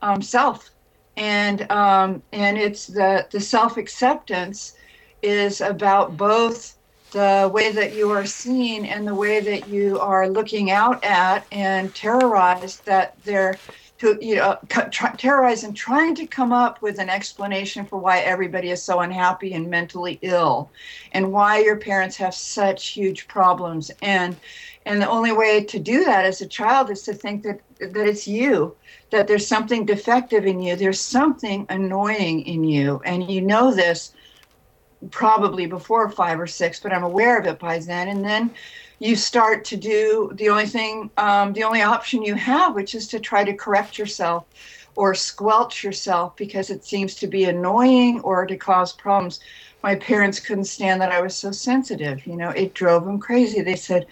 [0.03, 0.71] um, self.
[1.17, 4.77] And um, and it's the the self acceptance
[5.23, 6.77] is about both
[7.15, 11.47] the way that you are seen and the way that you are looking out at
[11.53, 13.61] and terrorized that they're
[13.99, 14.59] to you know
[15.17, 19.55] terrorized and trying to come up with an explanation for why everybody is so unhappy
[19.55, 20.73] and mentally ill
[21.13, 23.93] and why your parents have such huge problems.
[24.03, 24.37] And
[24.85, 28.09] and the only way to do that as a child is to think that that
[28.09, 28.77] it's you
[29.11, 30.75] that there's something defective in you.
[30.75, 33.01] There's something annoying in you.
[33.05, 34.13] And you know this
[35.11, 38.09] probably before five or six, but I'm aware of it by then.
[38.09, 38.51] And then
[38.99, 43.09] you start to do the only thing, um, the only option you have, which is
[43.09, 44.47] to try to correct yourself
[44.97, 49.41] or squelch yourself because it seems to be annoying or to cause problems.
[49.83, 52.27] My parents couldn't stand that I was so sensitive.
[52.27, 53.61] You know, it drove them crazy.
[53.61, 54.07] They said,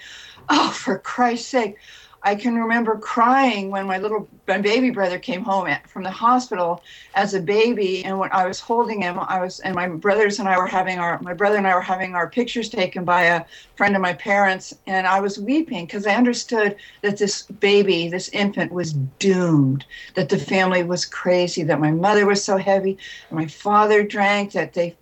[0.48, 1.76] Oh, for Christ's sake,
[2.24, 6.82] I can remember crying when my little my baby brother came home from the hospital
[7.14, 10.48] as a baby, and when I was holding him, I was and my brothers and
[10.48, 13.44] I were having our my brother and I were having our pictures taken by a
[13.74, 18.28] friend of my parents, and I was weeping because I understood that this baby, this
[18.28, 22.98] infant, was doomed, that the family was crazy, that my mother was so heavy,
[23.32, 24.94] my father drank, that they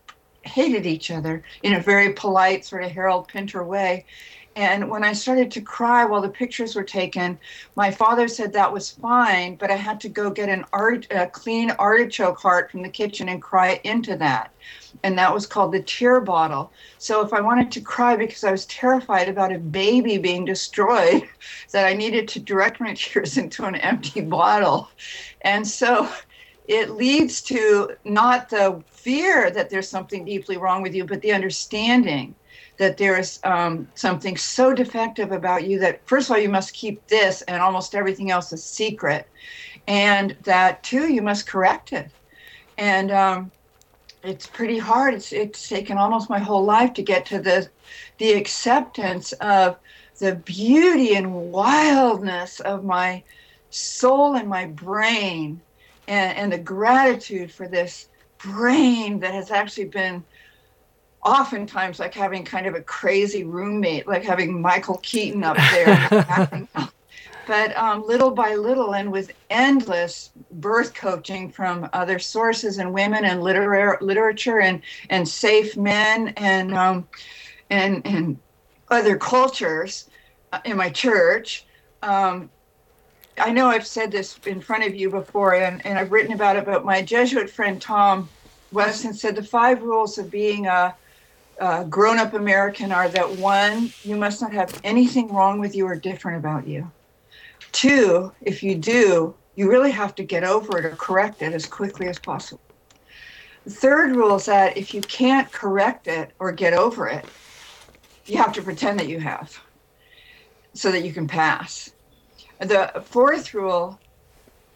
[0.42, 4.06] hated each other in a very polite sort of Harold Pinter way.
[4.60, 7.38] And when I started to cry while the pictures were taken,
[7.76, 11.28] my father said that was fine, but I had to go get an art, a
[11.28, 14.52] clean artichoke heart from the kitchen and cry into that.
[15.02, 16.74] And that was called the tear bottle.
[16.98, 21.26] So if I wanted to cry because I was terrified about a baby being destroyed,
[21.72, 24.90] that I needed to direct my tears into an empty bottle.
[25.40, 26.06] And so
[26.68, 31.32] it leads to not the fear that there's something deeply wrong with you, but the
[31.32, 32.34] understanding
[32.80, 37.06] that there's um, something so defective about you that, first of all, you must keep
[37.08, 39.28] this and almost everything else a secret.
[39.86, 42.10] And that, too, you must correct it.
[42.78, 43.50] And um,
[44.24, 45.12] it's pretty hard.
[45.12, 47.68] It's, it's taken almost my whole life to get to the,
[48.16, 49.76] the acceptance of
[50.18, 53.22] the beauty and wildness of my
[53.68, 55.60] soul and my brain
[56.08, 58.08] and, and the gratitude for this
[58.42, 60.24] brain that has actually been
[61.22, 66.68] oftentimes like having kind of a crazy roommate, like having Michael Keaton up there.
[67.46, 73.24] but um, little by little, and with endless birth coaching from other sources and women
[73.24, 77.08] and literary literature and and safe men and um,
[77.70, 78.38] and and
[78.90, 80.08] other cultures
[80.52, 81.66] uh, in my church.
[82.02, 82.50] Um,
[83.38, 86.56] I know I've said this in front of you before, and, and I've written about
[86.56, 88.28] it, but my Jesuit friend Tom
[88.72, 90.94] Weston said the five rules of being a,
[91.60, 95.76] Uh, a grown up American are that one, you must not have anything wrong with
[95.76, 96.90] you or different about you.
[97.72, 101.66] Two, if you do, you really have to get over it or correct it as
[101.66, 102.62] quickly as possible.
[103.64, 107.26] The third rule is that if you can't correct it or get over it,
[108.24, 109.60] you have to pretend that you have
[110.72, 111.92] so that you can pass.
[112.60, 114.00] The fourth rule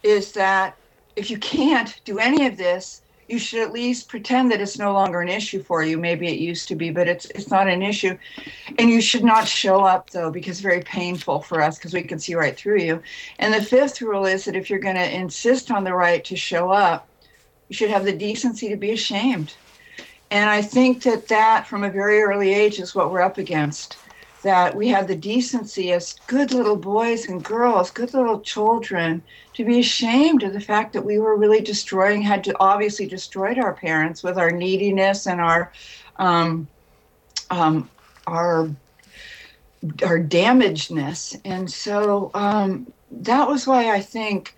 [0.02, 0.76] is that
[1.16, 4.92] if you can't do any of this, you should at least pretend that it's no
[4.92, 5.98] longer an issue for you.
[5.98, 8.16] Maybe it used to be, but it's it's not an issue.
[8.78, 12.02] And you should not show up though, because it's very painful for us because we
[12.02, 13.02] can see right through you.
[13.38, 16.36] And the fifth rule is that if you're going to insist on the right to
[16.36, 17.08] show up,
[17.68, 19.54] you should have the decency to be ashamed.
[20.30, 23.96] And I think that that from a very early age is what we're up against
[24.44, 29.22] that we have the decency as good little boys and girls, good little children,
[29.54, 33.58] to be ashamed of the fact that we were really destroying, had to obviously destroyed
[33.58, 35.72] our parents with our neediness and our
[36.16, 36.68] um,
[37.50, 37.88] um,
[38.26, 38.68] our
[40.02, 41.36] our damagedness.
[41.46, 44.54] And so um, that was why I think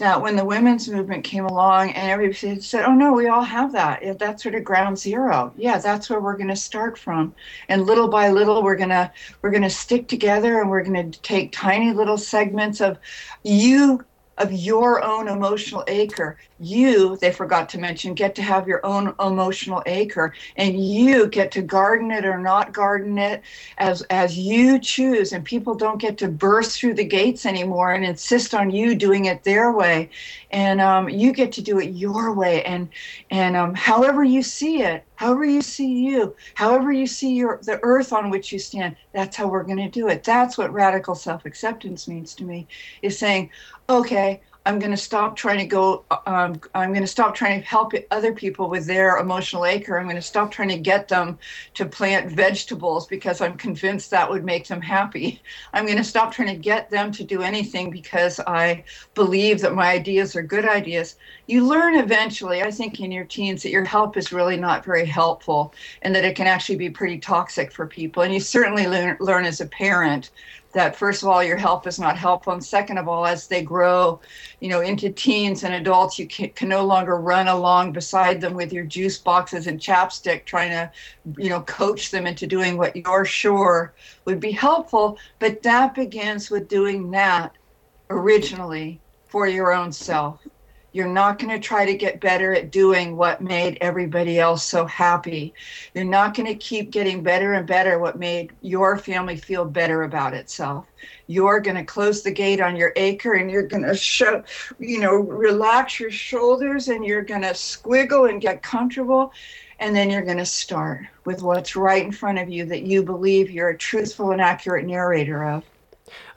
[0.00, 3.72] that when the women's movement came along and everybody said, oh no, we all have
[3.72, 4.18] that.
[4.18, 5.52] That's sort of ground zero.
[5.56, 7.34] Yeah, that's where we're going to start from.
[7.68, 11.12] And little by little, we're going to, we're going to stick together and we're going
[11.12, 12.98] to take tiny little segments of
[13.44, 14.04] you
[14.40, 16.38] of your own emotional acre.
[16.58, 21.52] You, they forgot to mention, get to have your own emotional acre, and you get
[21.52, 23.42] to garden it or not garden it
[23.78, 25.32] as as you choose.
[25.32, 29.26] And people don't get to burst through the gates anymore and insist on you doing
[29.26, 30.10] it their way,
[30.50, 32.64] and um, you get to do it your way.
[32.64, 32.88] And
[33.30, 37.78] and um, however you see it, however you see you, however you see your the
[37.82, 40.24] earth on which you stand, that's how we're going to do it.
[40.24, 42.66] That's what radical self-acceptance means to me.
[43.02, 43.50] Is saying,
[43.90, 47.66] okay, I'm going to stop trying to go, um, I'm going to stop trying to
[47.66, 49.98] help other people with their emotional acre.
[49.98, 51.38] I'm going to stop trying to get them
[51.74, 55.40] to plant vegetables because I'm convinced that would make them happy.
[55.72, 58.84] I'm going to stop trying to get them to do anything because I
[59.14, 61.16] believe that my ideas are good ideas.
[61.46, 65.06] You learn eventually, I think, in your teens that your help is really not very
[65.06, 68.22] helpful and that it can actually be pretty toxic for people.
[68.22, 70.30] And you certainly learn, learn as a parent
[70.72, 72.52] that first of all your help is not helpful.
[72.52, 74.20] And second of all as they grow
[74.60, 78.54] you know into teens and adults you can, can no longer run along beside them
[78.54, 80.90] with your juice boxes and chapstick trying to
[81.38, 83.94] you know coach them into doing what you're sure
[84.24, 85.18] would be helpful.
[85.38, 87.52] But that begins with doing that
[88.10, 90.40] originally for your own self
[90.92, 94.84] you're not going to try to get better at doing what made everybody else so
[94.86, 95.54] happy.
[95.94, 100.02] You're not going to keep getting better and better what made your family feel better
[100.02, 100.86] about itself.
[101.28, 104.42] You're going to close the gate on your acre and you're going to show,
[104.78, 109.32] you know, relax your shoulders and you're going to squiggle and get comfortable.
[109.78, 113.02] And then you're going to start with what's right in front of you that you
[113.02, 115.64] believe you're a truthful and accurate narrator of.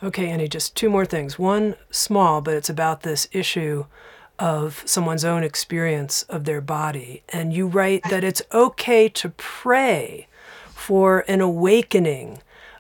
[0.02, 1.40] Okay, Annie, just two more things.
[1.40, 3.86] One small, but it's about this issue
[4.44, 7.24] of someone's own experience of their body.
[7.30, 10.28] And you write that it's okay to pray
[10.68, 12.40] for an awakening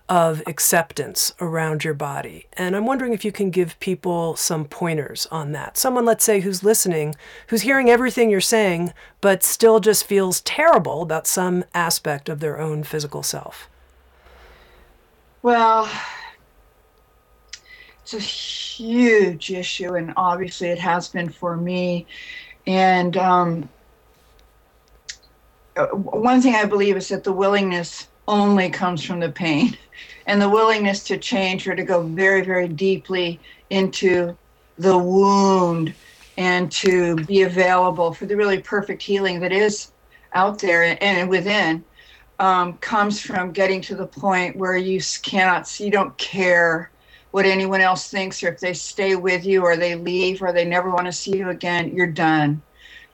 [0.09, 2.47] of acceptance around your body.
[2.51, 5.77] And I'm wondering if you can give people some pointers on that.
[5.77, 7.15] Someone, let's say, who's listening,
[7.47, 8.91] who's hearing everything you're saying,
[9.21, 13.69] but still just feels terrible about some aspect of their own physical self.
[15.41, 15.89] Well,
[18.13, 22.07] it's a huge issue, and obviously it has been for me.
[22.67, 23.69] And um,
[25.75, 29.77] uh, one thing I believe is that the willingness only comes from the pain
[30.27, 33.41] and the willingness to change or to go very, very deeply
[33.71, 34.37] into
[34.77, 35.95] the wound
[36.37, 39.91] and to be available for the really perfect healing that is
[40.33, 41.85] out there and within
[42.39, 46.92] um, comes from getting to the point where you cannot see, you don't care
[47.33, 50.63] what anyone else thinks or if they stay with you or they leave or they
[50.63, 52.61] never want to see you again, you're done.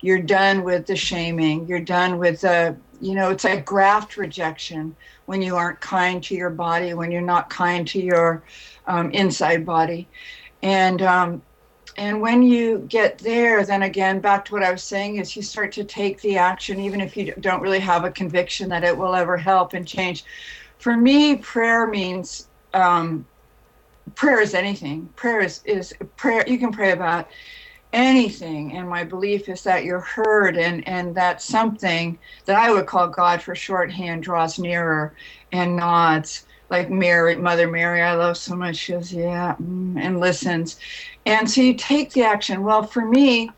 [0.01, 1.65] You're done with the shaming.
[1.67, 4.93] You're done with the, you know, it's like graft rejection
[5.27, 8.43] when you aren't kind to your body, when you're not kind to your
[8.87, 10.05] um, inside body.
[10.63, 11.41] And, um,
[11.95, 15.41] and when you get there, then again, back to what I was saying, is you
[15.41, 18.97] start to take the action, even if you don't really have a conviction that it
[18.97, 20.25] will ever help and change.
[20.77, 23.25] For me, prayer means um,
[24.19, 25.09] prayer is anything.
[25.15, 26.43] Prayer is, is prayer.
[26.45, 27.29] You can pray about
[27.93, 28.75] anything.
[28.75, 33.07] And my belief is that you're heard and, and that something that I would call
[33.07, 35.15] God for shorthand draws nearer
[35.53, 38.75] and nods like Mary, Mother Mary, I love so much.
[38.75, 40.75] She goes, yeah, mm, and listens.
[41.25, 42.61] And so you take the action.
[42.61, 43.49] Well, for me,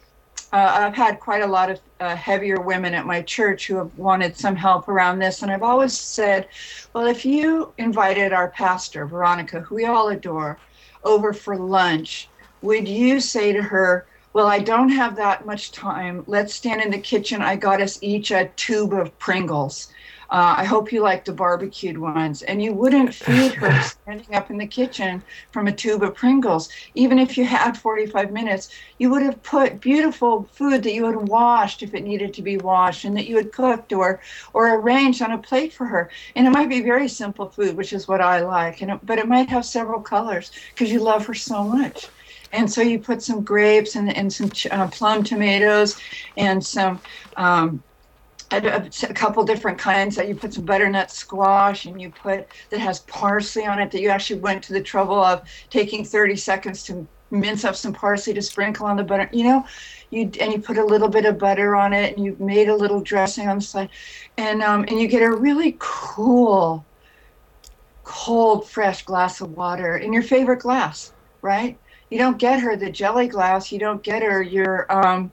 [0.53, 3.97] uh, I've had quite a lot of uh, heavier women at my church who have
[3.97, 5.41] wanted some help around this.
[5.41, 6.47] And I've always said,
[6.93, 10.57] well, if you invited our pastor, Veronica, who we all adore,
[11.03, 12.29] over for lunch,
[12.61, 16.23] would you say to her, well, I don't have that much time.
[16.27, 17.41] Let's stand in the kitchen.
[17.41, 19.91] I got us each a tube of Pringles.
[20.31, 22.41] Uh, I hope you like the barbecued ones.
[22.43, 25.21] And you wouldn't feed her standing up in the kitchen
[25.51, 26.69] from a tube of Pringles.
[26.95, 31.27] Even if you had 45 minutes, you would have put beautiful food that you had
[31.27, 34.21] washed if it needed to be washed and that you had cooked or,
[34.53, 36.09] or arranged on a plate for her.
[36.37, 38.81] And it might be very simple food, which is what I like.
[38.81, 42.07] And it, but it might have several colors because you love her so much.
[42.53, 45.99] And so you put some grapes and, and some uh, plum tomatoes
[46.37, 47.01] and some
[47.37, 47.83] um,
[48.51, 52.79] a, a, couple different kinds that you put some butternut squash and you put that
[52.79, 56.83] has parsley on it that you actually went to the trouble of taking 30 seconds
[56.83, 59.65] to mince up some parsley to sprinkle on the butter you know?
[60.09, 62.75] You and you put a little bit of butter on it and you made a
[62.75, 63.89] little dressing on the side.
[64.37, 66.85] And um, and you get a really cool
[68.03, 71.77] cold fresh glass of water in your favorite glass right?
[72.09, 75.31] You don't get her the jelly glass you don't get her your um,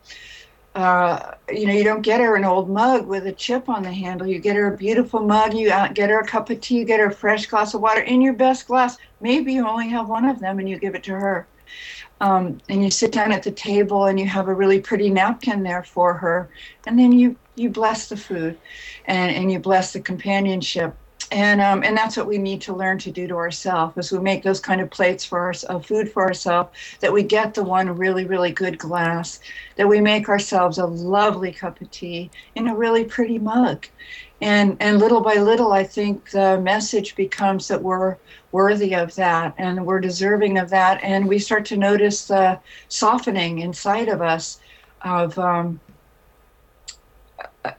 [0.75, 3.93] uh, you know, you don't get her an old mug with a chip on the
[3.93, 4.27] handle.
[4.27, 5.55] You get her a beautiful mug.
[5.55, 6.79] You get her a cup of tea.
[6.79, 8.97] You get her a fresh glass of water in your best glass.
[9.21, 11.47] Maybe you only have one of them, and you give it to her.
[12.21, 15.63] Um, and you sit down at the table, and you have a really pretty napkin
[15.63, 16.49] there for her.
[16.87, 18.59] And then you you bless the food,
[19.07, 20.95] and and you bless the companionship
[21.31, 24.19] and um, and that's what we need to learn to do to ourselves as we
[24.19, 26.71] make those kind of plates for our uh, food for ourselves
[27.01, 29.41] that we get the one really really good glass
[29.77, 33.87] that we make ourselves a lovely cup of tea in a really pretty mug.
[34.41, 38.17] And and little by little i think the message becomes that we're
[38.53, 41.03] worthy of that and we're deserving of that.
[41.03, 42.59] And we start to notice the
[42.89, 44.61] softening inside of us
[45.03, 45.81] of um,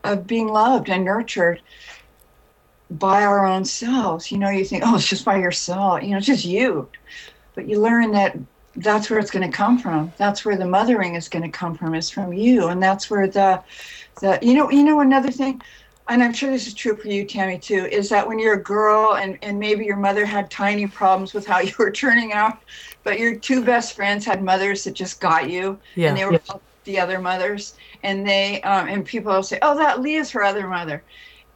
[0.04, 1.62] of being loved and nurtured
[2.92, 4.32] by our own selves.
[4.32, 6.04] You know, you think, oh, it's just by yourself.
[6.04, 6.90] You know, it's just you.
[7.56, 8.38] But you learn that
[8.76, 10.12] that's where it's going to come from.
[10.18, 11.96] That's where the mothering is going to come from.
[11.96, 13.62] Is from you, and that's where the,
[14.22, 15.62] the you know, you know another thing,
[16.08, 18.64] and I'm sure this is true for you, Tami, too, is that when you're a
[18.64, 22.60] girl and and maybe your mother had tiny problems with how you were turning out,
[23.04, 26.10] but your two best friends had mothers that just got you, yeah.
[26.10, 26.58] and they were yeah.
[26.86, 30.68] the other mothers, and they um, and people will say, oh, that Leah's her other
[30.68, 31.04] mother,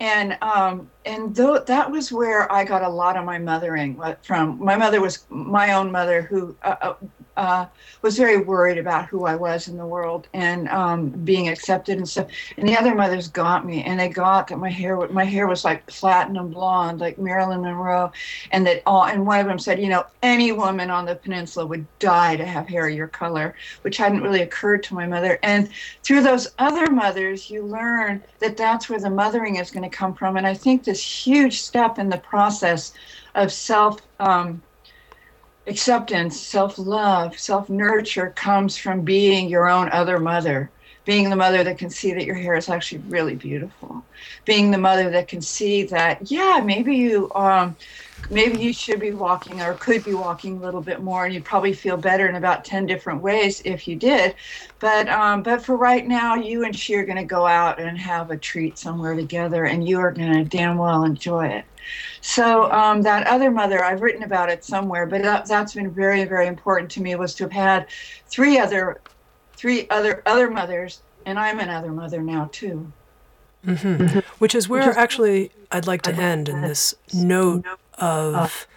[0.03, 4.59] and um, and though that was where I got a lot of my mothering from.
[4.59, 6.95] My mother was my own mother, who uh,
[7.37, 7.65] uh
[8.01, 12.07] was very worried about who I was in the world and um, being accepted and
[12.07, 12.27] stuff.
[12.57, 15.63] And the other mothers got me, and they got that my hair my hair was
[15.63, 18.11] like platinum blonde, like Marilyn Monroe,
[18.51, 19.05] and that all.
[19.05, 22.45] And one of them said, you know, any woman on the peninsula would die to
[22.45, 25.39] have hair your color, which hadn't really occurred to my mother.
[25.43, 25.69] And
[26.03, 30.13] through those other mothers, you learn that that's where the mothering is going to come
[30.13, 30.37] from.
[30.37, 32.93] And I think this huge step in the process
[33.35, 34.01] of self.
[34.19, 34.61] Um,
[35.67, 40.69] acceptance, self love, self nurture comes from being your own other mother.
[41.05, 44.05] Being the mother that can see that your hair is actually really beautiful.
[44.45, 47.75] Being the mother that can see that, yeah, maybe you um,
[48.29, 51.45] maybe you should be walking or could be walking a little bit more and you'd
[51.45, 54.35] probably feel better in about 10 different ways if you did.
[54.79, 57.97] But um, but for right now you and she are going to go out and
[57.97, 61.65] have a treat somewhere together and you are going to damn well enjoy it.
[62.21, 66.23] So um, that other mother i've written about it somewhere but that, that's been very
[66.23, 67.87] very important to me was to have had
[68.27, 69.01] three other
[69.57, 72.91] three other other mothers and i'm another mother now too.
[73.65, 74.19] Mm-hmm.
[74.39, 77.65] Which is where actually I'd like to end in this note
[78.03, 78.67] of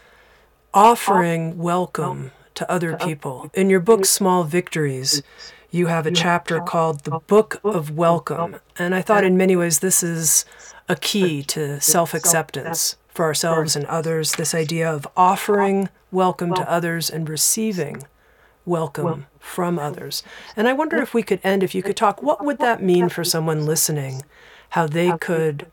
[0.72, 3.50] offering welcome to other people.
[3.54, 5.20] In your book, Small Victories,
[5.72, 8.60] you have a chapter called The Book of Welcome.
[8.78, 10.44] And I thought in many ways this is
[10.88, 16.70] a key to self acceptance for ourselves and others this idea of offering welcome to
[16.70, 18.04] others and receiving
[18.64, 20.22] welcome from others.
[20.56, 23.08] And I wonder if we could end, if you could talk, what would that mean
[23.08, 24.22] for someone listening?
[24.70, 25.66] how they could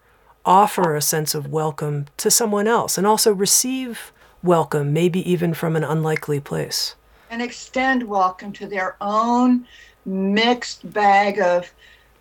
[0.46, 4.12] offer a sense of welcome to someone else and also receive
[4.44, 6.96] welcome, maybe even from an unlikely place.
[7.30, 9.66] And extend welcome to their own
[10.06, 11.72] mixed bag of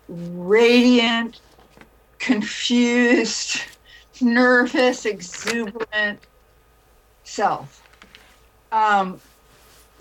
[0.07, 1.41] radiant,
[2.19, 3.61] confused,
[4.21, 6.19] nervous, exuberant
[7.23, 7.81] self.
[8.71, 9.19] Um,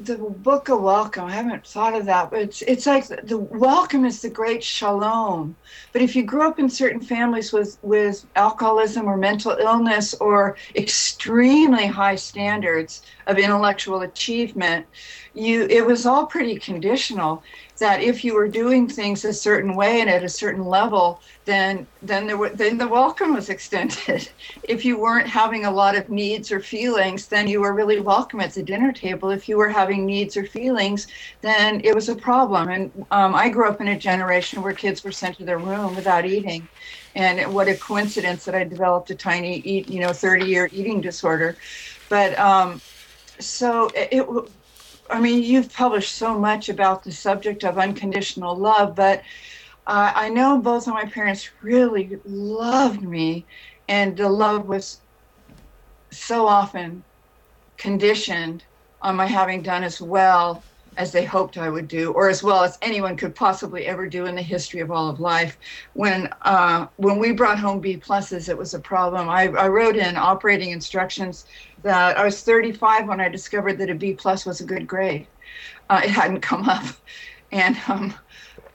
[0.04, 3.38] the book of welcome i haven't thought of that but it's it's like the, the,
[3.38, 5.54] welcome is the great shalom.
[5.92, 10.56] But if you grew up in certain families with with alcoholism or mental illness or
[10.74, 14.86] extremely high standards of intellectual achievement
[15.34, 17.42] you it was all pretty conditional
[17.80, 21.88] that if you were doing things a certain way and at a certain level, then
[22.02, 24.30] then there were, then the welcome was extended.
[24.64, 28.40] if you weren't having a lot of needs or feelings, then you were really welcome
[28.40, 29.30] at the dinner table.
[29.30, 31.08] If you were having needs or feelings,
[31.42, 32.68] then it was a problem.
[32.68, 35.94] And um, I grew up in a generation where kids were sent to their room
[35.96, 36.68] without eating,
[37.16, 41.00] and what a coincidence that I developed a tiny eat you know 30 year eating
[41.00, 41.58] disorder,
[42.08, 42.82] but um,
[43.40, 44.26] so it, it
[45.10, 49.22] I mean, you've published so much about the subject of unconditional love, but
[49.86, 53.46] uh, I know both of my parents really loved me,
[53.88, 55.00] and the love was
[56.10, 57.04] so often
[57.76, 58.64] conditioned
[59.00, 60.64] on my having done as well
[60.96, 64.26] as they hoped I would do, or as well as anyone could possibly ever do
[64.26, 65.58] in the history of all of life.
[65.94, 69.28] When uh, when we brought home B pluses, it was a problem.
[69.28, 71.46] I, I wrote in operating instructions
[71.82, 75.26] that I was 35 when I discovered that a B plus was a good grade.
[75.90, 76.84] Uh, it hadn't come up,
[77.52, 78.14] and um,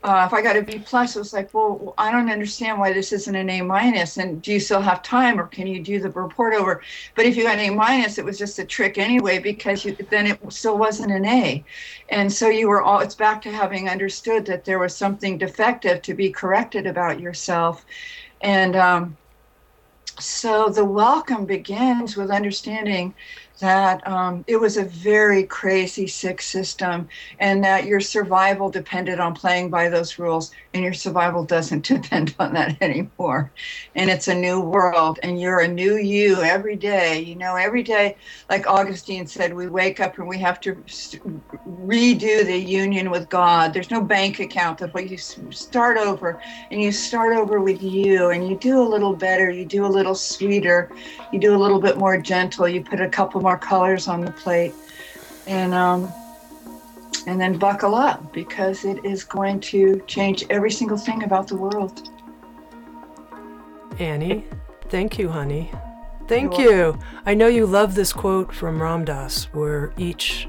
[0.03, 2.93] uh, if I got a B plus, it was like, well, I don't understand why
[2.93, 4.17] this isn't an A minus.
[4.17, 6.81] And do you still have time, or can you do the report over?
[7.15, 9.97] But if you got an A minus, it was just a trick anyway because you,
[10.09, 11.65] then it still wasn't an A,
[12.09, 12.99] and so you were all.
[12.99, 17.85] It's back to having understood that there was something defective to be corrected about yourself,
[18.41, 19.17] and um,
[20.19, 23.13] so the welcome begins with understanding
[23.59, 27.07] that um, it was a very crazy, sick system,
[27.39, 32.35] and that your survival depended on playing by those rules, and your survival doesn't depend
[32.39, 33.51] on that anymore.
[33.95, 37.19] And it's a new world, and you're a new you every day.
[37.19, 38.15] You know, every day,
[38.49, 40.75] like Augustine said, we wake up and we have to
[41.67, 43.73] redo the union with God.
[43.73, 44.77] There's no bank account.
[44.77, 46.39] That you start over,
[46.71, 49.87] and you start over with you, and you do a little better, you do a
[49.87, 50.91] little sweeter,
[51.33, 54.31] you do a little bit more gentle, you put a couple more colors on the
[54.31, 54.73] plate,
[55.47, 56.13] and um,
[57.27, 61.55] and then buckle up because it is going to change every single thing about the
[61.55, 62.09] world.
[63.99, 64.45] Annie,
[64.89, 65.69] thank you, honey.
[66.27, 66.97] Thank you.
[67.25, 70.47] I know you love this quote from Ram Dass We're each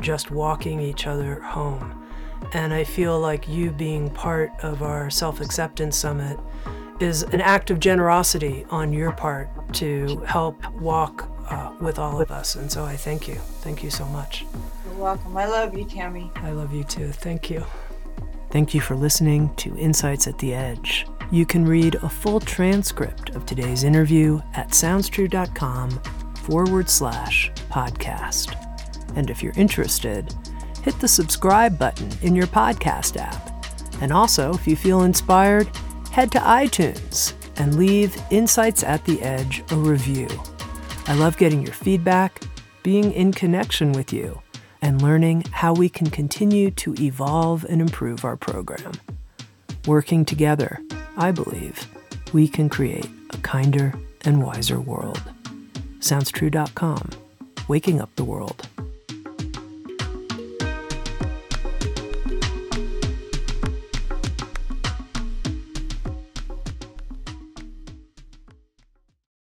[0.00, 2.06] just walking each other home.
[2.52, 6.38] And I feel like you being part of our self acceptance summit
[7.00, 12.30] is an act of generosity on your part to help walk uh, with all of
[12.30, 12.56] us.
[12.56, 13.34] And so I thank you.
[13.34, 14.44] Thank you so much.
[14.84, 15.36] You're welcome.
[15.36, 16.30] I love you, Tami.
[16.42, 17.08] I love you too.
[17.08, 17.64] Thank you.
[18.50, 21.06] Thank you for listening to Insights at the Edge.
[21.30, 25.90] You can read a full transcript of today's interview at soundstrue.com
[26.36, 28.56] forward slash podcast.
[29.16, 30.32] And if you're interested,
[30.82, 33.54] hit the subscribe button in your podcast app.
[34.00, 35.68] And also, if you feel inspired,
[36.10, 40.28] head to iTunes and leave Insights at the Edge a review.
[41.08, 42.42] I love getting your feedback,
[42.82, 44.42] being in connection with you,
[44.82, 48.92] and learning how we can continue to evolve and improve our program.
[49.86, 50.82] Working together,
[51.16, 51.86] I believe,
[52.34, 53.94] we can create a kinder
[54.26, 55.22] and wiser world.
[56.00, 57.08] SoundsTrue.com,
[57.68, 58.68] waking up the world.